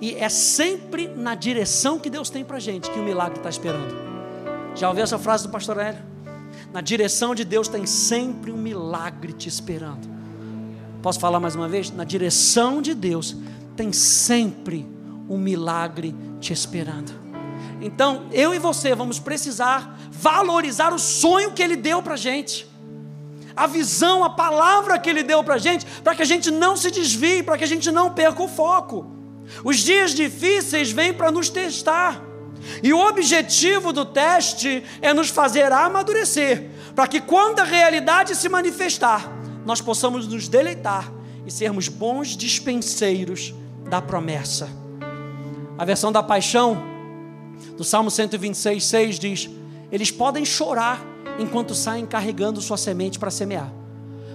E 0.00 0.14
é 0.14 0.28
sempre 0.28 1.08
na 1.08 1.34
direção 1.34 1.98
que 1.98 2.10
Deus 2.10 2.28
tem 2.28 2.44
para 2.44 2.58
gente 2.58 2.90
que 2.90 2.98
o 2.98 3.02
milagre 3.02 3.38
está 3.38 3.48
esperando. 3.48 3.94
Já 4.74 4.88
ouviu 4.88 5.04
essa 5.04 5.18
frase 5.18 5.44
do 5.44 5.50
pastor 5.50 5.78
Hélio? 5.78 6.02
Na 6.72 6.80
direção 6.80 7.34
de 7.34 7.44
Deus 7.44 7.68
tem 7.68 7.86
sempre 7.86 8.52
um 8.52 8.56
milagre 8.56 9.32
te 9.32 9.48
esperando. 9.48 10.06
Posso 11.02 11.18
falar 11.18 11.40
mais 11.40 11.54
uma 11.54 11.68
vez? 11.68 11.90
Na 11.90 12.04
direção 12.04 12.82
de 12.82 12.94
Deus 12.94 13.36
tem 13.76 13.92
sempre 13.92 14.86
um 15.28 15.38
milagre 15.38 16.14
te 16.40 16.52
esperando. 16.52 17.12
Então, 17.80 18.26
eu 18.32 18.54
e 18.54 18.58
você 18.58 18.94
vamos 18.94 19.18
precisar 19.18 19.98
valorizar 20.10 20.92
o 20.92 20.98
sonho 20.98 21.52
que 21.52 21.62
Ele 21.62 21.76
deu 21.76 22.02
para 22.02 22.14
a 22.14 22.18
gente, 22.18 22.66
a 23.54 23.66
visão, 23.66 24.24
a 24.24 24.30
palavra 24.30 24.98
que 24.98 25.08
Ele 25.08 25.22
deu 25.22 25.42
para 25.44 25.54
a 25.54 25.58
gente, 25.58 25.86
para 26.02 26.14
que 26.14 26.22
a 26.22 26.26
gente 26.26 26.50
não 26.50 26.76
se 26.76 26.90
desvie, 26.90 27.42
para 27.42 27.56
que 27.56 27.64
a 27.64 27.66
gente 27.66 27.90
não 27.90 28.12
perca 28.12 28.42
o 28.42 28.48
foco. 28.48 29.15
Os 29.64 29.78
dias 29.78 30.12
difíceis 30.12 30.90
vêm 30.90 31.12
para 31.12 31.30
nos 31.30 31.48
testar, 31.48 32.22
e 32.82 32.92
o 32.92 32.98
objetivo 32.98 33.92
do 33.92 34.04
teste 34.04 34.82
é 35.00 35.12
nos 35.12 35.28
fazer 35.28 35.70
amadurecer, 35.72 36.70
para 36.94 37.06
que 37.06 37.20
quando 37.20 37.60
a 37.60 37.64
realidade 37.64 38.34
se 38.34 38.48
manifestar, 38.48 39.30
nós 39.64 39.80
possamos 39.80 40.26
nos 40.26 40.48
deleitar 40.48 41.12
e 41.46 41.50
sermos 41.50 41.88
bons 41.88 42.36
dispenseiros 42.36 43.54
da 43.88 44.02
promessa. 44.02 44.68
A 45.78 45.84
versão 45.84 46.10
da 46.10 46.22
paixão 46.22 46.82
do 47.76 47.84
Salmo 47.84 48.10
126, 48.10 48.84
6 48.84 49.18
diz: 49.18 49.50
Eles 49.92 50.10
podem 50.10 50.44
chorar 50.44 51.00
enquanto 51.38 51.74
saem 51.74 52.06
carregando 52.06 52.60
sua 52.60 52.76
semente 52.76 53.18
para 53.18 53.30
semear, 53.30 53.72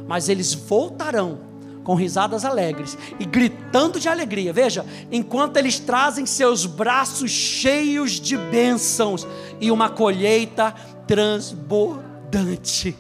mas 0.08 0.30
eles 0.30 0.54
voltarão 0.54 1.51
com 1.84 1.96
risadas 1.96 2.46
alegres 2.46 2.98
e 3.20 3.26
gritando 3.26 4.00
de 4.00 4.08
alegria. 4.08 4.54
Veja, 4.54 4.86
enquanto 5.12 5.58
eles 5.58 5.80
trazem 5.80 6.26
seus 6.26 6.66
braços 6.66 7.32
cheios 7.32 8.14
de 8.14 8.38
bênçãos 8.38 9.28
e 9.60 9.72
uma 9.72 9.90
colheita 9.90 10.74
transbordante. 11.08 12.96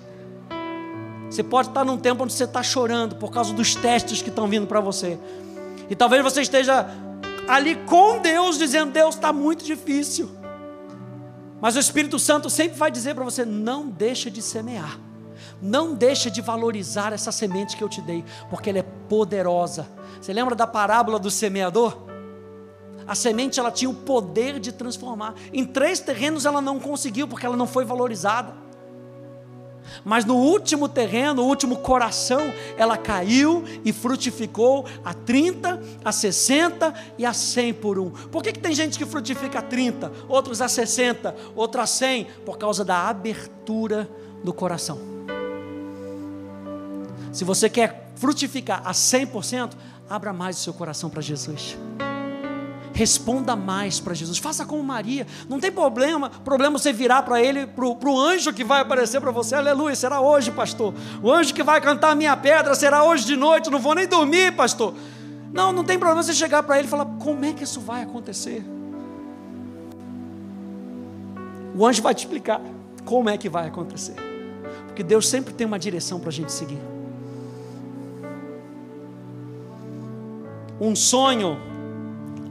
Você 1.29 1.43
pode 1.43 1.69
estar 1.69 1.85
num 1.85 1.97
tempo 1.97 2.23
onde 2.23 2.33
você 2.33 2.43
está 2.43 2.61
chorando 2.61 3.15
por 3.15 3.31
causa 3.31 3.53
dos 3.53 3.73
testes 3.73 4.21
que 4.21 4.29
estão 4.29 4.47
vindo 4.47 4.67
para 4.67 4.81
você. 4.81 5.17
E 5.89 5.95
talvez 5.95 6.21
você 6.21 6.41
esteja 6.41 6.87
ali 7.47 7.75
com 7.85 8.19
Deus, 8.19 8.57
dizendo: 8.57 8.91
Deus 8.91 9.15
está 9.15 9.31
muito 9.31 9.63
difícil. 9.63 10.29
Mas 11.61 11.75
o 11.75 11.79
Espírito 11.79 12.17
Santo 12.17 12.49
sempre 12.49 12.77
vai 12.77 12.91
dizer 12.91 13.15
para 13.15 13.23
você: 13.23 13.45
não 13.45 13.87
deixa 13.87 14.29
de 14.29 14.41
semear, 14.41 14.99
não 15.61 15.93
deixa 15.93 16.31
de 16.31 16.41
valorizar 16.41 17.13
essa 17.13 17.31
semente 17.31 17.77
que 17.77 17.83
eu 17.83 17.89
te 17.89 18.01
dei, 18.01 18.23
porque 18.49 18.69
ela 18.69 18.79
é 18.79 18.85
poderosa. 19.07 19.87
Você 20.19 20.33
lembra 20.33 20.55
da 20.55 20.65
parábola 20.65 21.19
do 21.19 21.29
semeador? 21.29 21.97
A 23.05 23.15
semente 23.15 23.59
ela 23.59 23.71
tinha 23.71 23.89
o 23.89 23.93
poder 23.93 24.59
de 24.59 24.71
transformar. 24.71 25.35
Em 25.51 25.65
três 25.65 25.99
terrenos 25.99 26.45
ela 26.45 26.61
não 26.61 26.79
conseguiu 26.79 27.27
porque 27.27 27.45
ela 27.45 27.57
não 27.57 27.67
foi 27.67 27.85
valorizada. 27.85 28.53
Mas 30.05 30.25
no 30.25 30.35
último 30.35 30.87
terreno, 30.87 31.35
no 31.35 31.43
último 31.43 31.77
coração, 31.77 32.53
ela 32.77 32.97
caiu 32.97 33.63
e 33.83 33.91
frutificou 33.91 34.85
a 35.03 35.13
30, 35.13 35.81
a 36.05 36.11
60 36.11 36.93
e 37.17 37.25
a 37.25 37.33
100 37.33 37.73
por 37.73 37.99
um. 37.99 38.09
Por 38.09 38.41
que, 38.41 38.53
que 38.53 38.59
tem 38.59 38.73
gente 38.73 38.97
que 38.97 39.05
frutifica 39.05 39.59
a 39.59 39.61
30, 39.61 40.11
outros 40.29 40.61
a 40.61 40.67
60, 40.67 41.35
outros 41.55 41.83
a 41.83 41.87
100? 41.87 42.27
Por 42.45 42.57
causa 42.57 42.85
da 42.85 43.09
abertura 43.09 44.09
do 44.43 44.53
coração. 44.53 44.99
Se 47.31 47.43
você 47.43 47.69
quer 47.69 48.11
frutificar 48.15 48.81
a 48.85 48.91
100%, 48.91 49.71
abra 50.09 50.33
mais 50.33 50.57
o 50.57 50.59
seu 50.59 50.73
coração 50.73 51.09
para 51.09 51.21
Jesus. 51.21 51.77
Responda 52.93 53.55
mais 53.55 53.99
para 53.99 54.13
Jesus. 54.13 54.37
Faça 54.37 54.65
como 54.65 54.83
Maria. 54.83 55.25
Não 55.47 55.59
tem 55.59 55.71
problema, 55.71 56.29
problema 56.29 56.77
você 56.77 56.91
virar 56.91 57.23
para 57.23 57.41
ele, 57.41 57.65
para 57.65 57.85
o 57.85 58.19
anjo 58.19 58.53
que 58.53 58.63
vai 58.63 58.81
aparecer 58.81 59.21
para 59.21 59.31
você. 59.31 59.55
Aleluia. 59.55 59.95
Será 59.95 60.19
hoje, 60.19 60.51
pastor. 60.51 60.93
O 61.23 61.31
anjo 61.31 61.53
que 61.53 61.63
vai 61.63 61.79
cantar 61.79 62.11
a 62.11 62.15
minha 62.15 62.35
pedra 62.35 62.75
será 62.75 63.03
hoje 63.03 63.25
de 63.25 63.35
noite. 63.35 63.69
Não 63.69 63.79
vou 63.79 63.95
nem 63.95 64.07
dormir, 64.07 64.51
pastor. 64.53 64.93
Não, 65.53 65.71
não 65.71 65.83
tem 65.83 65.97
problema 65.97 66.21
você 66.21 66.33
chegar 66.33 66.63
para 66.63 66.77
ele 66.77 66.87
e 66.87 66.89
falar: 66.89 67.05
como 67.05 67.45
é 67.45 67.53
que 67.53 67.63
isso 67.63 67.79
vai 67.79 68.03
acontecer? 68.03 68.63
O 71.75 71.85
anjo 71.85 72.01
vai 72.03 72.13
te 72.13 72.25
explicar 72.25 72.61
como 73.05 73.29
é 73.29 73.37
que 73.37 73.47
vai 73.47 73.67
acontecer. 73.67 74.15
Porque 74.87 75.01
Deus 75.01 75.29
sempre 75.29 75.53
tem 75.53 75.65
uma 75.65 75.79
direção 75.79 76.19
para 76.19 76.29
a 76.29 76.33
gente 76.33 76.51
seguir. 76.51 76.79
Um 80.81 80.95
sonho 80.95 81.59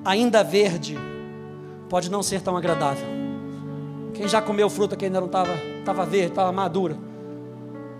ainda 0.05 0.45
verde, 0.45 0.97
pode 1.89 2.09
não 2.09 2.23
ser 2.23 2.41
tão 2.41 2.57
agradável. 2.57 3.05
Quem 4.15 4.29
já 4.29 4.41
comeu 4.41 4.71
fruta 4.71 4.95
que 4.95 5.05
ainda 5.05 5.19
não 5.19 5.27
estava 5.27 5.51
tava 5.85 6.07
verde, 6.07 6.29
estava 6.29 6.53
madura, 6.53 6.97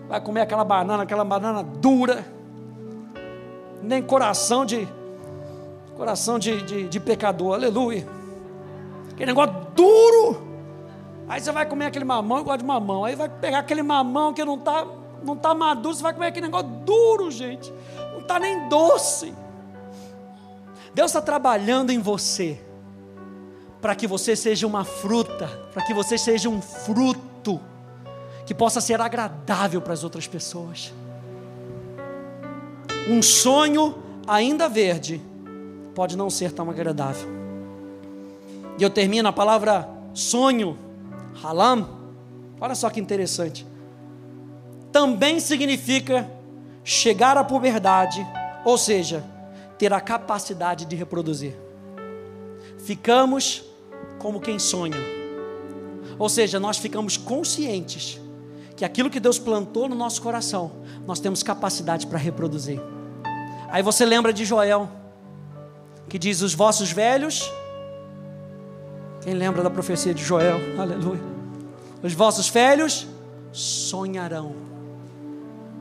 vai 0.09 0.21
comer 0.21 0.43
aquela 0.43 0.63
banana, 0.63 1.03
aquela 1.03 1.25
banana 1.25 1.65
dura, 1.65 2.25
nem 3.83 4.01
coração 4.01 4.65
de 4.65 4.87
coração 5.97 6.39
de, 6.39 6.63
de, 6.63 6.89
de 6.89 7.01
pecador, 7.01 7.55
aleluia. 7.55 8.07
Aquele 9.11 9.33
negócio 9.33 9.53
duro. 9.75 10.49
Aí 11.29 11.41
você 11.41 11.51
vai 11.51 11.67
comer 11.67 11.87
aquele 11.87 12.05
mamão, 12.05 12.45
gosto 12.45 12.61
de 12.61 12.67
mamão. 12.67 13.05
Aí 13.05 13.17
vai 13.17 13.29
pegar 13.29 13.59
aquele 13.59 13.83
mamão 13.83 14.33
que 14.33 14.45
não 14.45 14.55
está 14.55 14.87
não 15.25 15.37
tá 15.37 15.53
maduro, 15.55 15.93
você 15.93 16.03
vai 16.03 16.15
comer 16.15 16.29
aquele 16.29 16.47
negócio 16.47 16.69
duro, 16.69 17.33
gente. 17.33 17.73
Não 18.13 18.21
está 18.21 18.39
nem 18.39 18.69
doce. 18.69 19.35
Deus 20.95 21.11
está 21.11 21.21
trabalhando 21.21 21.91
em 21.91 21.99
você 21.99 22.61
para 23.81 23.95
que 23.95 24.07
você 24.07 24.37
seja 24.37 24.67
uma 24.67 24.85
fruta, 24.85 25.49
para 25.73 25.85
que 25.85 25.95
você 25.95 26.19
seja 26.19 26.49
um 26.49 26.61
fruto 26.61 27.61
que 28.45 28.55
possa 28.55 28.81
ser 28.81 29.01
agradável 29.01 29.81
para 29.81 29.93
as 29.93 30.05
outras 30.05 30.27
pessoas. 30.27 30.93
Um 33.09 33.23
sonho 33.23 33.97
ainda 34.27 34.69
verde 34.69 35.21
pode 35.95 36.17
não 36.17 36.29
ser 36.29 36.53
tão 36.53 36.69
agradável. 36.71 37.29
E 38.79 38.83
eu 38.83 38.91
termino 38.91 39.29
a 39.29 39.33
palavra 39.33 39.89
sonho, 40.13 40.79
halam. 41.43 41.89
Olha 42.61 42.75
só 42.75 42.91
que 42.91 43.01
interessante. 43.01 43.67
Também 44.93 45.41
significa 45.41 46.31
chegar 46.83 47.37
à 47.37 47.45
puberdade, 47.45 48.27
ou 48.65 48.77
seja, 48.77 49.25
ter 49.81 49.95
a 49.95 50.01
capacidade 50.01 50.85
de 50.85 50.95
reproduzir. 50.95 51.57
Ficamos 52.85 53.65
como 54.19 54.39
quem 54.39 54.59
sonha. 54.59 54.99
Ou 56.19 56.29
seja, 56.29 56.61
nós 56.61 56.77
ficamos 56.77 57.17
conscientes 57.17 58.21
que 58.77 58.85
aquilo 58.85 59.09
que 59.09 59.19
Deus 59.19 59.39
plantou 59.39 59.89
no 59.89 59.95
nosso 59.95 60.21
coração, 60.21 60.71
nós 61.07 61.19
temos 61.19 61.43
capacidade 61.43 62.07
para 62.07 62.19
reproduzir. 62.19 62.79
Aí 63.71 63.83
você 63.83 64.05
lembra 64.05 64.35
de 64.35 64.45
Joel, 64.45 64.87
que 66.11 66.19
diz: 66.19 66.43
Os 66.43 66.53
vossos 66.53 66.93
velhos. 66.93 67.51
Quem 69.23 69.33
lembra 69.33 69.63
da 69.63 69.71
profecia 69.71 70.13
de 70.13 70.23
Joel? 70.23 70.59
Aleluia. 70.79 71.23
Os 72.03 72.13
vossos 72.13 72.51
velhos 72.51 73.07
sonharão. 73.51 74.55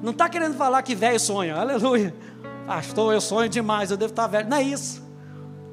Não 0.01 0.11
está 0.11 0.29
querendo 0.29 0.55
falar 0.55 0.81
que 0.83 0.95
velho 0.95 1.19
sonha, 1.19 1.57
aleluia. 1.57 2.15
Pastor, 2.69 3.15
eu 3.15 3.19
sonho 3.19 3.49
demais, 3.49 3.89
eu 3.89 3.97
devo 3.97 4.11
estar 4.11 4.27
velho. 4.27 4.47
Não 4.47 4.57
é 4.57 4.61
isso. 4.61 5.01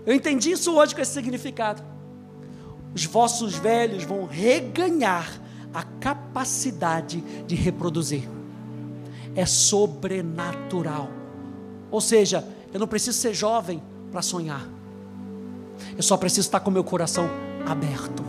Eu 0.07 0.15
entendi 0.15 0.53
isso 0.53 0.75
hoje 0.75 0.95
com 0.95 1.03
esse 1.03 1.13
significado. 1.13 1.83
Os 2.95 3.05
vossos 3.05 3.55
velhos 3.55 4.03
vão 4.05 4.25
reganhar 4.25 5.31
a 5.75 5.83
capacidade 5.83 7.21
de 7.47 7.55
reproduzir. 7.55 8.27
É 9.35 9.45
sobrenatural. 9.45 11.11
Ou 11.91 12.01
seja, 12.01 12.43
eu 12.73 12.81
não 12.81 12.87
preciso 12.87 13.19
ser 13.19 13.35
jovem 13.35 13.83
para 14.11 14.23
sonhar. 14.23 14.67
Eu 15.99 16.03
só 16.03 16.17
preciso 16.17 16.49
estar 16.49 16.61
com 16.61 16.71
meu 16.71 16.83
coração 16.83 17.29
aberto. 17.67 18.25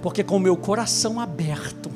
Porque 0.00 0.22
com 0.22 0.36
o 0.36 0.40
meu 0.40 0.56
coração 0.56 1.18
aberto, 1.18 1.90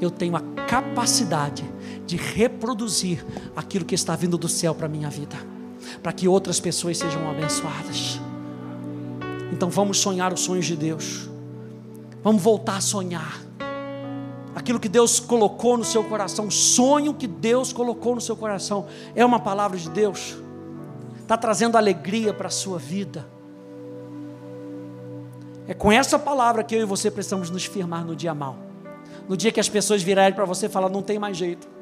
eu 0.00 0.10
tenho 0.10 0.34
a 0.34 0.40
capacidade 0.66 1.73
de 2.06 2.16
reproduzir 2.16 3.24
aquilo 3.56 3.84
que 3.84 3.94
está 3.94 4.14
vindo 4.14 4.36
do 4.36 4.48
céu 4.48 4.74
para 4.74 4.86
a 4.86 4.88
minha 4.88 5.08
vida, 5.08 5.36
para 6.02 6.12
que 6.12 6.28
outras 6.28 6.60
pessoas 6.60 6.98
sejam 6.98 7.28
abençoadas. 7.28 8.20
Então 9.52 9.70
vamos 9.70 9.98
sonhar 9.98 10.32
os 10.32 10.40
sonhos 10.40 10.66
de 10.66 10.76
Deus, 10.76 11.28
vamos 12.22 12.42
voltar 12.42 12.76
a 12.76 12.80
sonhar. 12.80 13.42
Aquilo 14.54 14.78
que 14.78 14.88
Deus 14.88 15.18
colocou 15.18 15.76
no 15.76 15.84
seu 15.84 16.04
coração, 16.04 16.50
sonho 16.50 17.12
que 17.12 17.26
Deus 17.26 17.72
colocou 17.72 18.14
no 18.14 18.20
seu 18.20 18.36
coração, 18.36 18.86
é 19.14 19.24
uma 19.24 19.40
palavra 19.40 19.76
de 19.76 19.90
Deus, 19.90 20.36
está 21.20 21.36
trazendo 21.36 21.76
alegria 21.76 22.32
para 22.32 22.48
a 22.48 22.50
sua 22.50 22.78
vida. 22.78 23.26
É 25.66 25.72
com 25.72 25.90
essa 25.90 26.18
palavra 26.18 26.62
que 26.62 26.74
eu 26.74 26.82
e 26.82 26.84
você 26.84 27.10
precisamos 27.10 27.48
nos 27.50 27.64
firmar 27.64 28.04
no 28.04 28.14
dia 28.14 28.34
mal. 28.34 28.58
No 29.26 29.36
dia 29.36 29.50
que 29.50 29.58
as 29.58 29.68
pessoas 29.68 30.02
virarem 30.02 30.34
para 30.34 30.44
você 30.44 30.66
e 30.66 30.68
falar, 30.68 30.90
não 30.90 31.02
tem 31.02 31.18
mais 31.18 31.36
jeito 31.36 31.73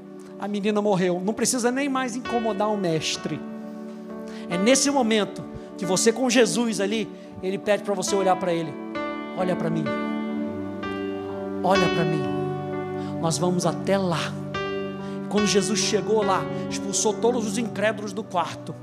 a 0.43 0.49
menina 0.49 0.83
morreu. 0.83 1.23
Não 1.25 1.33
precisa 1.33 1.71
nem 1.71 1.89
mais 1.89 2.17
incomodar 2.17 2.69
o 2.69 2.77
mestre. 2.77 3.41
É 4.51 4.59
nesse 4.59 4.91
momento 4.91 5.45
que 5.79 5.87
você 5.87 6.13
com 6.13 6.29
Jesus 6.29 6.81
ali, 6.81 7.09
ele 7.41 7.57
pede 7.57 7.85
para 7.85 7.95
você 7.95 8.17
olhar 8.17 8.35
para 8.35 8.53
ele. 8.53 8.75
Olha 9.39 9.55
para 9.55 9.71
mim. 9.71 9.85
Olha 11.63 11.89
para 11.91 12.05
mim. 12.05 12.23
Nós 13.21 13.39
vamos 13.39 13.65
até 13.65 13.97
lá. 13.97 14.19
Quando 15.31 15.47
Jesus 15.47 15.79
chegou 15.79 16.25
lá, 16.25 16.43
expulsou 16.69 17.15
todos 17.15 17.47
os 17.47 17.57
incrédulos 17.57 18.13
do 18.13 18.25
quarto. 18.25 18.75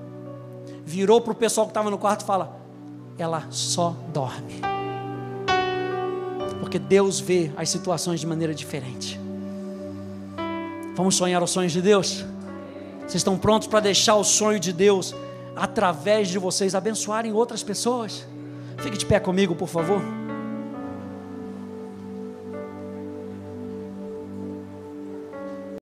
Virou 0.86 1.20
para 1.20 1.34
o 1.34 1.36
pessoal 1.36 1.68
que 1.68 1.72
estava 1.72 1.90
no 1.90 1.98
quarto 1.98 2.22
e 2.22 2.26
fala: 2.26 2.58
Ela 3.18 3.48
só 3.50 3.98
dorme. 4.14 4.62
Porque 6.62 6.80
Deus 6.80 7.20
vê 7.20 7.52
as 7.58 7.70
situações 7.70 8.22
de 8.22 8.26
maneira 8.26 8.56
diferente. 8.56 9.20
Vamos 11.00 11.16
sonhar 11.16 11.42
os 11.42 11.52
sonhos 11.52 11.72
de 11.72 11.82
Deus? 11.82 12.26
Vocês 13.00 13.16
estão 13.16 13.38
prontos 13.38 13.70
para 13.70 13.80
deixar 13.80 14.16
o 14.16 14.24
sonho 14.26 14.60
de 14.60 14.74
Deus 14.74 15.16
através 15.56 16.28
de 16.28 16.38
vocês 16.38 16.76
abençoarem 16.76 17.32
outras 17.32 17.64
pessoas? 17.64 18.28
Fique 18.80 18.98
de 18.98 19.06
pé 19.06 19.18
comigo, 19.18 19.56
por 19.56 19.70
favor. 19.70 20.02